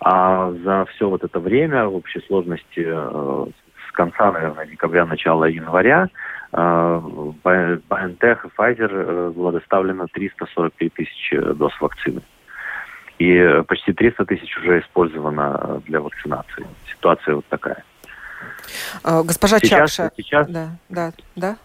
а 0.00 0.52
за 0.64 0.86
все 0.86 1.08
вот 1.08 1.24
это 1.24 1.40
время 1.40 1.86
в 1.86 1.94
общей 1.94 2.20
сложности 2.26 2.84
э, 2.86 3.46
с 3.90 3.92
конца, 3.92 4.30
наверное, 4.30 4.66
декабря, 4.66 5.04
начала 5.04 5.46
января 5.48 6.08
э, 6.52 6.56
BioNTech 6.56 8.38
и 8.44 8.48
Pfizer 8.56 8.90
э, 8.90 9.30
было 9.30 9.52
доставлено 9.52 10.06
343 10.12 10.88
тысячи 10.90 11.40
доз 11.54 11.72
вакцины. 11.80 12.22
И 13.18 13.62
почти 13.68 13.92
300 13.92 14.24
тысяч 14.24 14.56
уже 14.56 14.80
использовано 14.80 15.82
для 15.86 16.00
вакцинации. 16.00 16.66
Ситуация 16.88 17.34
вот 17.34 17.44
такая. 17.46 17.84
Госпожа 19.04 19.58
сейчас, 19.58 19.94
Чакша. 19.94 20.12
Сейчас, 20.16 20.48
да, 20.48 20.70
да, 20.88 21.12
да. 21.36 21.56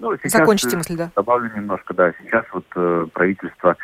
Ну, 0.00 0.16
сейчас, 0.16 0.32
Закончите 0.32 0.76
мысль, 0.76 0.96
да. 0.96 1.10
Добавлю 1.14 1.50
немножко, 1.54 1.94
да. 1.94 2.12
Сейчас 2.22 2.44
вот 2.52 2.64
э, 2.74 3.06
правительство 3.12 3.76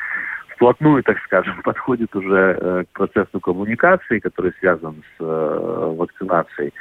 вплотную, 0.48 1.02
так 1.02 1.18
скажем, 1.24 1.62
подходит 1.64 2.14
уже 2.16 2.58
э, 2.58 2.84
к 2.90 2.98
процессу 2.98 3.38
коммуникации, 3.38 4.18
который 4.18 4.52
связан 4.58 5.02
с 5.16 5.22
э, 5.22 5.94
вакцинацией. 5.96 6.72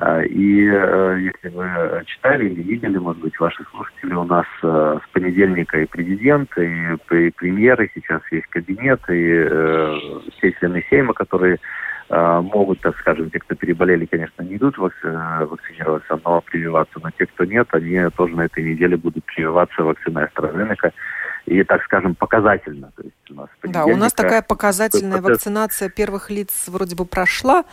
Э, 0.00 0.24
и 0.26 0.68
э, 0.70 1.18
если 1.20 1.48
вы 1.48 2.04
читали 2.06 2.48
или 2.48 2.62
видели, 2.62 2.98
может 2.98 3.20
быть, 3.20 3.38
ваши 3.40 3.64
слушатели, 3.70 4.14
у 4.14 4.24
нас 4.24 4.46
э, 4.62 4.98
с 5.04 5.12
понедельника 5.12 5.80
и 5.80 5.86
президент, 5.86 6.50
и, 6.56 6.96
и 7.10 7.30
премьеры, 7.30 7.90
сейчас 7.94 8.22
есть 8.30 8.46
кабинет, 8.46 9.00
и 9.08 9.46
э, 9.50 9.98
все 10.36 10.52
члены 10.52 10.84
Сейма, 10.88 11.14
которые 11.14 11.58
могут, 12.10 12.80
так 12.80 12.96
скажем, 13.00 13.28
те, 13.28 13.38
кто 13.38 13.54
переболели, 13.54 14.06
конечно, 14.06 14.40
не 14.40 14.56
идут 14.56 14.78
вакцинироваться, 14.78 16.18
но 16.24 16.40
прививаться. 16.40 16.98
Но 17.02 17.10
те, 17.10 17.26
кто 17.26 17.44
нет, 17.44 17.68
они 17.72 18.00
тоже 18.16 18.34
на 18.34 18.46
этой 18.46 18.64
неделе 18.64 18.96
будут 18.96 19.26
прививаться 19.26 19.82
вакциной 19.82 20.24
AstraZeneca. 20.24 20.90
И, 21.48 21.64
так 21.64 21.82
скажем, 21.84 22.14
показательно. 22.14 22.92
То 22.96 23.02
есть 23.02 23.30
у 23.30 23.34
нас 23.34 23.48
да, 23.62 23.84
у 23.86 23.96
нас 23.96 24.12
такая 24.12 24.42
показательная 24.42 25.22
вакцинация 25.22 25.88
первых 25.88 26.30
лиц 26.30 26.50
вроде 26.66 26.94
бы 26.94 27.04
прошла, 27.04 27.64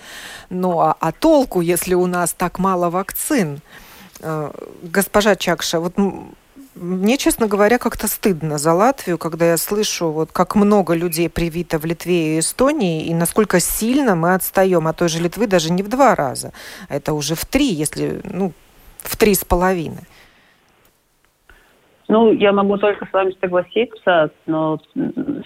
но 0.49 0.79
а, 0.79 0.97
а 0.99 1.11
толку, 1.11 1.61
если 1.61 1.93
у 1.93 2.05
нас 2.07 2.33
так 2.33 2.59
мало 2.59 2.89
вакцин? 2.89 3.59
Э, 4.21 4.51
госпожа 4.81 5.35
Чакша, 5.35 5.79
вот 5.79 5.95
мне, 6.75 7.17
честно 7.17 7.47
говоря, 7.47 7.77
как-то 7.77 8.07
стыдно 8.07 8.57
за 8.57 8.73
Латвию, 8.73 9.17
когда 9.17 9.45
я 9.45 9.57
слышу, 9.57 10.09
вот 10.11 10.31
как 10.31 10.55
много 10.55 10.93
людей 10.93 11.29
привито 11.29 11.79
в 11.79 11.85
Литве 11.85 12.35
и 12.35 12.39
Эстонии, 12.39 13.05
и 13.05 13.13
насколько 13.13 13.59
сильно 13.59 14.15
мы 14.15 14.35
отстаем 14.35 14.87
от 14.87 14.97
той 14.97 15.09
же 15.09 15.19
Литвы 15.19 15.47
даже 15.47 15.71
не 15.71 15.83
в 15.83 15.87
два 15.89 16.15
раза. 16.15 16.51
Это 16.89 17.13
уже 17.13 17.35
в 17.35 17.45
три, 17.45 17.67
если, 17.67 18.21
ну, 18.23 18.53
в 19.03 19.15
три 19.15 19.35
с 19.35 19.43
половиной. 19.45 20.05
Ну, 22.07 22.31
я 22.31 22.51
могу 22.51 22.77
только 22.77 23.05
с 23.05 23.13
вами 23.13 23.33
согласиться, 23.41 24.29
но, 24.45 24.79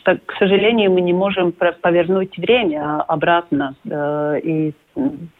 к 0.04 0.34
сожалению, 0.38 0.91
мы 0.91 1.02
не 1.02 1.13
можем 1.13 1.54
повернуть 1.54 2.38
время 2.38 3.02
обратно. 3.08 3.76
Э, 3.89 4.39
и 4.43 4.74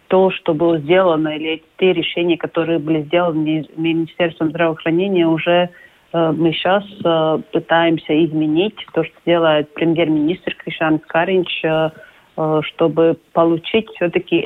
то, 0.08 0.32
что 0.32 0.54
было 0.54 0.78
сделано, 0.80 1.30
или 1.36 1.62
те 1.78 1.92
решения, 1.92 2.38
которые 2.38 2.80
были 2.80 3.02
сделаны 3.04 3.66
Министерством 3.76 4.50
здравоохранения, 4.50 5.28
уже 5.28 5.70
э, 6.14 6.32
мы 6.32 6.54
сейчас 6.54 6.86
э, 7.04 7.40
пытаемся 7.52 8.26
изменить 8.26 8.78
то, 8.94 9.04
что 9.04 9.14
делает 9.26 9.74
премьер-министр 9.74 10.56
Кришан 10.56 11.00
Каринч, 11.00 11.64
чтобы 12.62 13.18
получить 13.34 13.90
все-таки 13.96 14.38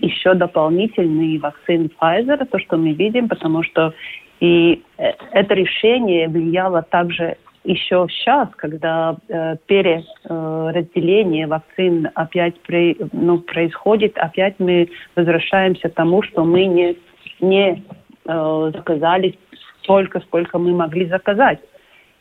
еще 0.00 0.34
дополнительные 0.34 1.38
вакцины 1.38 1.88
Pfizer, 2.00 2.44
то, 2.44 2.58
что 2.58 2.76
мы 2.76 2.90
видим, 2.90 3.28
потому 3.28 3.62
что 3.62 3.94
и 4.40 4.82
э, 4.98 5.12
это 5.32 5.54
решение 5.54 6.28
влияло 6.28 6.82
также 6.82 7.36
еще 7.64 8.06
сейчас, 8.10 8.48
когда 8.56 9.16
э, 9.28 9.56
переразделение 9.66 11.46
вакцин 11.46 12.10
опять 12.14 12.60
при, 12.60 12.96
ну, 13.12 13.38
происходит, 13.38 14.18
опять 14.18 14.56
мы 14.58 14.90
возвращаемся 15.16 15.88
к 15.88 15.94
тому, 15.94 16.22
что 16.22 16.44
мы 16.44 16.66
не, 16.66 16.98
не 17.40 17.82
э, 18.26 18.70
заказали 18.74 19.38
столько, 19.82 20.20
сколько 20.20 20.58
мы 20.58 20.72
могли 20.72 21.06
заказать. 21.06 21.60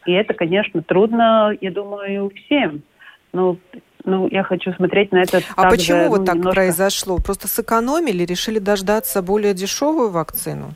И 0.06 0.12
это, 0.12 0.34
конечно, 0.34 0.82
трудно, 0.82 1.56
я 1.60 1.72
думаю, 1.72 2.32
всем. 2.46 2.84
Но 3.32 3.58
ну, 4.06 4.28
я 4.30 4.44
хочу 4.44 4.74
смотреть 4.74 5.12
на 5.12 5.24
это. 5.24 5.42
А 5.56 5.64
также, 5.64 5.78
почему 5.78 6.10
вот 6.10 6.20
ну, 6.20 6.26
так 6.26 6.36
немножко... 6.36 6.56
произошло? 6.56 7.18
Просто 7.18 7.48
сэкономили, 7.48 8.24
решили 8.24 8.60
дождаться 8.60 9.22
более 9.22 9.54
дешевую 9.54 10.10
вакцину? 10.10 10.74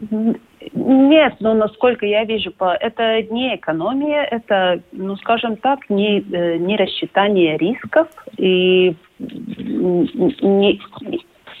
Нет, 0.00 1.36
но 1.40 1.54
насколько 1.54 2.06
я 2.06 2.24
вижу, 2.24 2.52
это 2.58 3.22
не 3.22 3.56
экономия, 3.56 4.22
это, 4.22 4.80
ну, 4.92 5.16
скажем 5.16 5.56
так, 5.56 5.90
не, 5.90 6.20
э, 6.20 6.56
не 6.58 6.76
рассчитание 6.76 7.56
рисков. 7.56 8.08
И 8.36 8.94
не, 9.18 10.80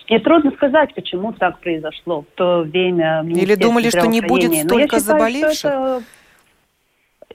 мне 0.08 0.18
трудно 0.20 0.52
сказать, 0.52 0.94
почему 0.94 1.32
так 1.32 1.58
произошло 1.60 2.22
в 2.22 2.36
то 2.36 2.60
время. 2.62 3.24
Или 3.26 3.54
думали, 3.56 3.90
что 3.90 4.06
не 4.06 4.20
будет 4.20 4.54
столько 4.54 4.98
считаю, 4.98 5.18
заболевших? 5.18 5.70
Это, 5.70 6.02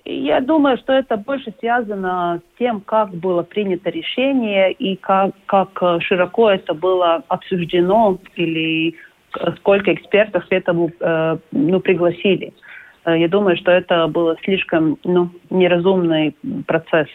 я 0.06 0.42
думаю, 0.42 0.78
что 0.78 0.92
это 0.94 1.18
больше 1.18 1.54
связано 1.60 2.42
с 2.44 2.60
тем, 2.60 2.82
как 2.82 3.14
было 3.14 3.44
принято 3.44 3.90
решение 3.90 4.72
и 4.74 4.96
как, 4.96 5.32
как 5.46 5.82
широко 6.02 6.50
это 6.50 6.74
было 6.74 7.24
обсуждено 7.28 8.18
или 8.36 8.96
сколько 9.58 9.94
экспертов 9.94 10.46
этому 10.50 10.92
э, 11.00 11.38
ну, 11.52 11.80
пригласили. 11.80 12.54
Э, 13.06 13.18
я 13.18 13.28
думаю, 13.28 13.58
что 13.58 13.72
это 13.72 14.08
был 14.08 14.36
слишком 14.44 14.98
ну, 15.04 15.30
неразумный 15.50 16.36
процесс 16.66 17.08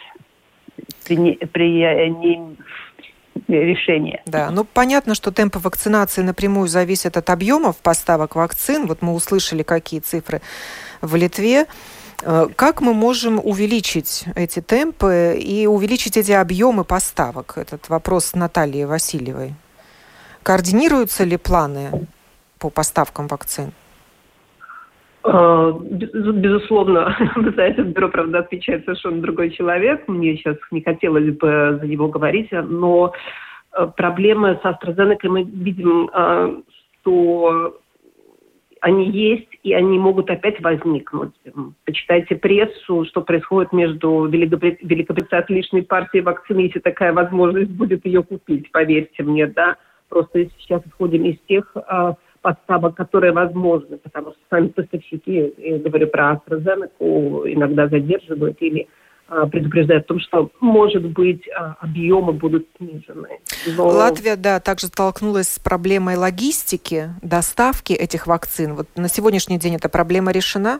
при, 1.07 1.35
при 1.35 1.81
э, 1.81 2.07
не. 2.07 2.57
Да, 4.25 4.51
ну 4.51 4.65
понятно, 4.65 5.15
что 5.15 5.31
темпы 5.31 5.59
вакцинации 5.59 6.21
напрямую 6.21 6.67
зависят 6.67 7.15
от 7.15 7.29
объемов 7.29 7.77
поставок 7.77 8.35
вакцин. 8.35 8.85
Вот 8.85 9.01
мы 9.01 9.13
услышали, 9.13 9.63
какие 9.63 10.01
цифры 10.01 10.41
в 11.01 11.15
Литве. 11.15 11.65
Как 12.17 12.81
мы 12.81 12.93
можем 12.93 13.39
увеличить 13.41 14.25
эти 14.35 14.61
темпы 14.61 15.39
и 15.41 15.67
увеличить 15.67 16.17
эти 16.17 16.33
объемы 16.33 16.83
поставок? 16.83 17.57
Этот 17.57 17.87
вопрос 17.87 18.35
Натальи 18.35 18.83
Васильевой. 18.83 19.53
Координируются 20.49 21.25
ли 21.25 21.37
планы 21.37 22.07
по 22.59 22.71
поставкам 22.71 23.27
вакцин? 23.27 23.71
А, 25.21 25.71
безусловно, 25.71 27.15
за 27.55 27.61
это 27.61 27.83
бюро, 27.83 28.09
правда, 28.09 28.39
отвечает 28.39 28.83
совершенно 28.85 29.21
другой 29.21 29.51
человек. 29.51 30.07
Мне 30.07 30.35
сейчас 30.37 30.57
не 30.71 30.81
хотелось 30.81 31.37
бы 31.37 31.77
за 31.79 31.85
него 31.85 32.07
говорить, 32.07 32.49
но 32.51 33.13
э, 33.77 33.91
проблемы 33.95 34.59
с 34.59 34.65
AstraZeneca 34.65 35.29
мы 35.29 35.43
видим, 35.43 36.09
что 37.01 37.79
они 38.81 39.11
есть, 39.11 39.55
и 39.61 39.73
они 39.73 39.99
могут 39.99 40.31
опять 40.31 40.59
возникнуть. 40.61 41.35
Почитайте 41.85 42.35
прессу, 42.35 43.05
что 43.05 43.21
происходит 43.21 43.71
между 43.71 44.25
Великобританией 44.25 45.45
и 45.47 45.53
лишней 45.53 45.83
партией 45.83 46.23
вакцины, 46.23 46.61
если 46.61 46.79
такая 46.79 47.13
возможность 47.13 47.69
будет 47.69 48.03
ее 48.03 48.23
купить, 48.23 48.71
поверьте 48.71 49.21
мне, 49.21 49.45
да. 49.45 49.77
Просто 50.09 50.45
сейчас 50.59 50.81
исходим 50.87 51.23
из 51.25 51.37
тех 51.47 51.71
а, 51.75 52.15
поставок, 52.41 52.95
которые 52.95 53.31
возможны, 53.31 53.97
потому 53.97 54.31
что 54.31 54.39
сами 54.49 54.67
поставщики, 54.67 55.53
я 55.57 55.77
говорю 55.79 56.07
про 56.07 56.33
AstraZeneca, 56.33 57.53
иногда 57.53 57.87
задерживают 57.87 58.57
или 58.61 58.87
а, 59.27 59.45
предупреждают 59.45 60.05
о 60.05 60.07
том, 60.07 60.19
что, 60.19 60.49
может 60.59 61.05
быть, 61.05 61.47
а, 61.49 61.75
объемы 61.81 62.33
будут 62.33 62.67
снижены. 62.77 63.39
Но... 63.77 63.87
Латвия, 63.87 64.35
да, 64.35 64.59
также 64.59 64.87
столкнулась 64.87 65.49
с 65.49 65.59
проблемой 65.59 66.15
логистики, 66.15 67.09
доставки 67.21 67.93
этих 67.93 68.25
вакцин. 68.25 68.73
Вот 68.73 68.87
на 68.95 69.07
сегодняшний 69.07 69.59
день 69.59 69.75
эта 69.75 69.89
проблема 69.89 70.31
решена? 70.31 70.79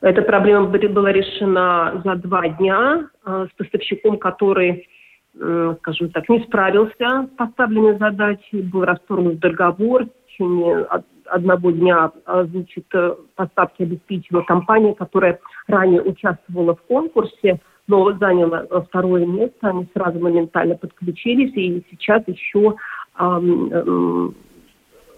Эта 0.00 0.22
проблема 0.22 0.66
была 0.66 1.12
решена 1.12 2.00
за 2.04 2.14
два 2.16 2.48
дня 2.48 3.08
с 3.24 3.48
поставщиком, 3.58 4.18
который 4.18 4.88
скажем 5.34 6.10
так, 6.10 6.28
не 6.28 6.40
справился 6.40 6.94
с 6.98 7.36
поставленной 7.36 7.98
задачей, 7.98 8.62
был 8.62 8.84
расторгнут 8.84 9.38
договор, 9.38 10.06
течение 10.40 10.86
одного 11.26 11.70
дня 11.70 12.10
а, 12.26 12.44
значит, 12.44 12.86
э, 12.92 13.14
поставки 13.36 13.82
обеспечила 13.82 14.42
компания, 14.42 14.94
которая 14.94 15.38
ранее 15.68 16.02
участвовала 16.02 16.74
в 16.74 16.82
конкурсе, 16.82 17.60
но 17.86 18.12
заняла 18.14 18.66
э, 18.68 18.80
второе 18.88 19.26
место. 19.26 19.68
Они 19.68 19.86
сразу 19.94 20.18
моментально 20.18 20.76
подключились 20.76 21.52
и 21.54 21.84
сейчас 21.90 22.22
еще 22.26 22.74
эм, 23.18 24.34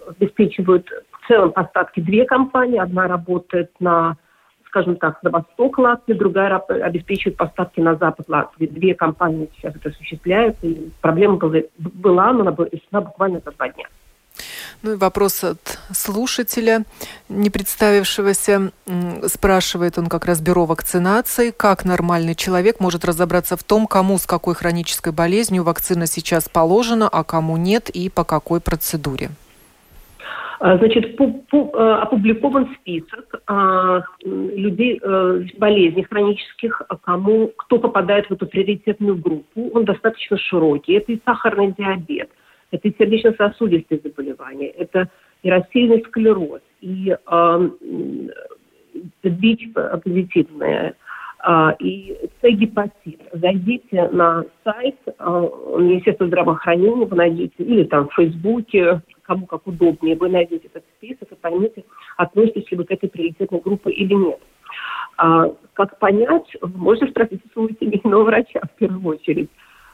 обеспечивают 0.09 0.87
в 1.12 1.29
целом 1.29 1.53
поставки 1.53 2.01
две 2.01 2.25
компании. 2.27 2.79
Одна 2.79 3.09
работает 3.09 3.70
на 3.81 4.16
скажем 4.72 4.96
так, 4.96 5.22
на 5.22 5.30
восток 5.30 5.78
Латвии, 5.78 6.14
другая 6.14 6.56
обеспечивает 6.56 7.37
поставки 7.37 7.78
на 7.80 7.94
запад 7.94 8.26
Латвии. 8.28 8.66
Две 8.66 8.94
компании 8.94 9.50
сейчас 9.54 9.76
это 9.76 9.90
осуществляют, 9.90 10.56
и 10.62 10.90
проблема 11.02 11.37
была, 11.76 12.32
но 12.32 12.40
она 12.40 12.52
была 12.52 12.68
решена 12.72 13.02
буквально 13.02 13.42
за 13.44 13.52
два 13.52 13.68
дня. 13.68 13.85
Ну 14.80 14.94
и 14.94 14.96
вопрос 14.96 15.44
от 15.44 15.78
слушателя, 15.92 16.85
не 17.28 17.50
представившегося. 17.50 18.72
Спрашивает 19.26 19.98
он 19.98 20.06
как 20.06 20.24
раз 20.24 20.40
бюро 20.40 20.64
вакцинации. 20.64 21.50
Как 21.50 21.85
нормальный 21.85 22.35
человек 22.35 22.80
может 22.80 23.04
разобраться 23.04 23.58
в 23.58 23.62
том, 23.62 23.87
кому 23.87 24.16
с 24.16 24.26
какой 24.26 24.54
хронической 24.54 25.12
болезнью 25.12 25.64
вакцина 25.64 26.06
сейчас 26.06 26.48
положена, 26.48 27.11
а 27.11 27.24
кому 27.24 27.58
нет 27.58 27.90
и 27.90 28.08
по 28.08 28.24
какой 28.24 28.62
процедуре? 28.62 29.28
А, 30.64 30.79
значит, 30.79 31.20
э, 31.20 31.77
опубликован 31.77 32.68
список 32.81 33.42
а, 33.48 34.03
людей 34.25 35.01
э, 35.03 35.44
с 35.53 35.59
болезней 35.59 36.05
хронических, 36.05 36.83
а 36.88 36.96
кому, 36.96 37.48
кто 37.57 37.79
попадает 37.81 38.27
в 38.27 38.33
эту 38.33 38.46
приоритетную 38.46 39.16
группу. 39.16 39.70
Он 39.75 39.85
достаточно 39.85 40.38
широкий. 40.38 40.92
Это 40.92 41.12
и 41.12 41.20
сахарный 41.25 41.75
диабет– 41.77 42.31
это 42.72 42.88
и 42.88 42.94
сердечно-сосудистые 42.98 44.01
заболевания, 44.03 44.68
это 44.68 45.09
и 45.42 45.51
рассеянный 45.51 46.03
склероз, 46.09 46.61
и 46.81 47.14
э, 47.14 47.70
ВИЧ 49.22 49.72
позитивное, 50.03 50.94
э, 51.46 51.70
и 51.81 52.16
С-гепатит. 52.40 53.20
Зайдите 53.33 54.09
на 54.09 54.44
сайт 54.64 54.96
э, 55.07 55.48
Министерства 55.79 56.27
здравоохранения, 56.27 57.05
вы 57.05 57.16
найдете, 57.16 57.55
или 57.59 57.85
там 57.85 58.09
в 58.09 58.14
Фейсбуке, 58.14 59.03
кому 59.22 59.46
как 59.46 59.66
удобнее, 59.66 60.16
вы 60.16 60.28
найдете 60.28 60.68
этот 60.68 60.85
список 60.96 61.32
и 61.32 61.35
поймете, 61.35 61.85
относитесь 62.16 62.70
ли 62.70 62.76
вы 62.76 62.85
к 62.85 62.90
этой 62.90 63.08
приоритетной 63.08 63.61
группе 63.61 63.90
или 63.90 64.14
нет. 64.14 64.40
А, 65.16 65.54
как 65.74 65.98
понять, 65.98 66.56
можно 66.62 67.06
спросить 67.08 67.40
у 67.46 67.52
своего 67.52 67.74
семейного 67.80 68.24
врача 68.24 68.61
в 68.61 68.78
первую 68.78 69.16
очередь. 69.16 69.50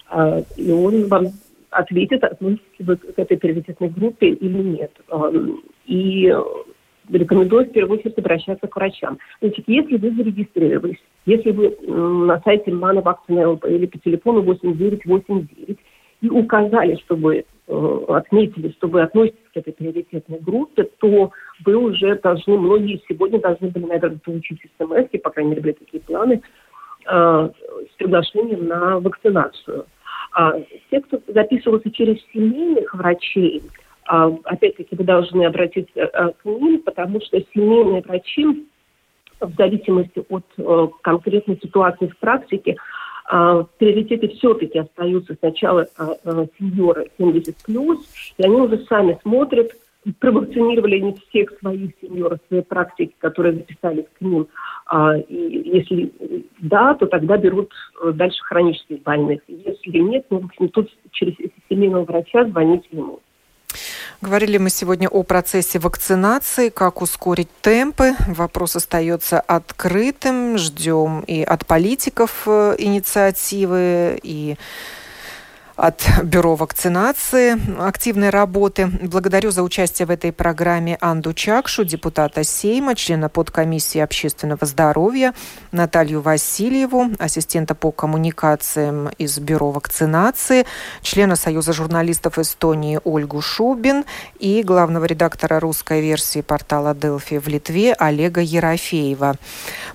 А, 0.09 0.41
и 0.57 0.71
он 0.71 1.07
вам 1.09 1.27
ответит, 1.71 2.25
относитесь 2.25 2.63
вы 2.79 2.97
к 2.97 3.19
этой 3.19 3.37
приоритетной 3.37 3.91
группе 3.91 4.29
или 4.29 4.63
нет. 4.63 4.93
И 5.87 6.35
рекомендую 7.11 7.67
в 7.67 7.73
первую 7.73 7.99
очередь 7.99 8.19
обращаться 8.19 8.67
к 8.67 8.77
врачам. 8.77 9.19
Значит, 9.41 9.65
если 9.67 9.97
вы 9.97 10.11
зарегистрировались, 10.11 10.99
если 11.27 11.51
вы 11.51 11.77
на 11.87 12.41
сайте 12.43 12.71
Мана 12.71 13.01
ЛП 13.01 13.65
или 13.67 13.87
по 13.87 13.99
телефону 13.99 14.43
8989 14.43 15.79
и 16.21 16.29
указали, 16.29 16.97
чтобы 17.05 17.45
э, 17.67 18.05
отметили, 18.09 18.73
что 18.73 18.89
вы 18.89 19.03
относитесь 19.03 19.39
к 19.53 19.57
этой 19.57 19.73
приоритетной 19.73 20.41
группе, 20.41 20.85
то 20.99 21.31
вы 21.65 21.77
уже 21.77 22.17
должны, 22.17 22.59
многие 22.59 23.01
сегодня 23.09 23.41
должны 23.41 23.69
были, 23.69 23.85
наверное, 23.85 24.19
получить 24.19 24.61
смс, 24.79 25.21
по 25.23 25.31
крайней 25.31 25.51
мере, 25.51 25.63
были 25.63 25.73
такие 25.73 26.03
планы, 26.03 26.43
э, 27.07 27.51
с 27.93 27.97
приглашением 27.97 28.67
на 28.67 29.01
вакцинацию. 29.01 29.87
А, 30.33 30.53
те, 30.91 31.01
кто 31.01 31.21
записывался 31.29 31.91
через 31.91 32.19
семейных 32.33 32.95
врачей, 32.95 33.63
а, 34.07 34.33
опять-таки 34.45 34.95
вы 34.95 35.05
должны 35.05 35.45
обратиться 35.45 36.05
а, 36.05 36.33
к 36.33 36.45
ним, 36.45 36.83
потому 36.83 37.21
что 37.21 37.41
семейные 37.55 38.03
врачи 38.03 38.67
в 39.41 39.55
зависимости 39.57 40.25
от 40.29 40.45
э, 40.57 40.89
конкретной 41.03 41.59
ситуации 41.63 42.09
в 42.09 42.17
практике, 42.19 42.77
приоритеты 43.29 44.29
все-таки 44.29 44.79
остаются 44.79 45.37
сначала 45.39 45.87
сеньоры 46.59 47.11
70+, 47.19 47.55
и 48.39 48.43
они 48.43 48.61
уже 48.61 48.79
сами 48.87 49.19
смотрят, 49.23 49.73
провакцинировали 50.21 50.99
не 50.99 51.15
всех 51.15 51.51
своих 51.59 51.93
сеньоров 52.01 52.39
своей 52.49 52.63
практики, 52.63 53.15
которые 53.19 53.55
записались 53.55 54.07
к 54.19 54.21
ним. 54.21 54.49
А, 54.87 55.17
и 55.19 55.69
если 55.69 56.13
да, 56.61 56.95
то 56.95 57.07
тогда 57.07 57.37
берут 57.37 57.73
э, 58.03 58.13
дальше 58.13 58.43
хронических 58.43 59.03
больных. 59.03 59.43
Если 59.49 59.99
нет, 59.99 60.27
ну, 60.31 60.49
тут 60.73 60.91
через 61.11 61.35
семейного 61.69 62.05
врача 62.05 62.45
звонить 62.47 62.89
ему. 62.91 63.21
Говорили 64.21 64.59
мы 64.59 64.69
сегодня 64.69 65.09
о 65.09 65.23
процессе 65.23 65.79
вакцинации, 65.79 66.71
как 66.71 67.03
ускорить 67.03 67.49
темпы. 67.61 68.15
Вопрос 68.27 68.75
остается 68.75 69.39
открытым. 69.39 70.59
Ждем 70.59 71.21
и 71.21 71.43
от 71.43 71.65
политиков 71.65 72.43
э, 72.47 72.75
инициативы, 72.79 74.19
и 74.21 74.57
от 75.79 76.05
Бюро 76.25 76.57
вакцинации 76.57 77.57
активной 77.81 78.31
работы. 78.31 78.89
Благодарю 79.01 79.53
за 79.53 79.63
участие 79.63 80.07
в 80.07 80.11
этой 80.11 80.33
программе 80.33 80.99
Анду 81.01 81.33
Чакшу, 81.33 81.85
депутата 81.85 82.43
Сейма, 82.43 82.97
члена 82.97 83.29
подкомиссии 83.29 84.01
общественного 84.01 84.67
здоровья, 84.67 85.35
Наталью 85.71 86.21
Васильеву, 86.21 87.13
ассистента 87.21 87.77
по 87.77 87.93
коммуникациям 87.93 89.11
из 89.19 89.39
Бюро 89.39 89.71
вакцинации, 89.71 90.67
члена 91.03 91.37
Союза 91.37 91.73
журналистов 91.73 92.41
Эстонии 92.41 93.01
Ольгу 93.05 93.41
Шубин 93.41 94.05
и 94.41 94.65
главного 94.65 95.05
редактора 95.05 95.61
русской 95.61 96.01
версии 96.01 96.41
портала 96.41 96.93
Делфи 96.93 97.39
в 97.39 97.47
Литве 97.47 97.95
Олега 97.95 98.41
Ерофеева. 98.41 99.37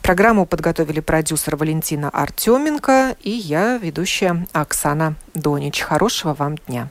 Программу 0.01 0.45
подготовили 0.45 1.01
продюсер 1.01 1.57
Валентина 1.57 2.09
Артеменко 2.09 3.17
и 3.21 3.31
я, 3.31 3.77
ведущая 3.77 4.47
Оксана 4.53 5.15
Донич. 5.33 5.81
Хорошего 5.81 6.33
вам 6.33 6.57
дня. 6.67 6.89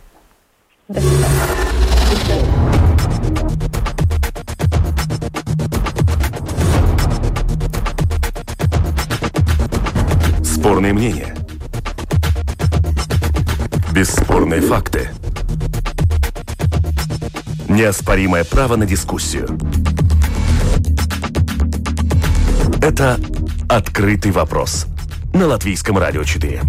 Спорные 10.45 10.93
мнения. 10.93 11.35
Бесспорные 13.93 14.61
факты. 14.61 15.11
Неоспоримое 17.69 18.45
право 18.45 18.77
на 18.77 18.87
дискуссию. 18.87 19.59
Это 22.83 23.19
«Открытый 23.69 24.33
вопрос» 24.33 24.87
на 25.33 25.47
Латвийском 25.47 25.99
радио 25.99 26.25
4. 26.25 26.63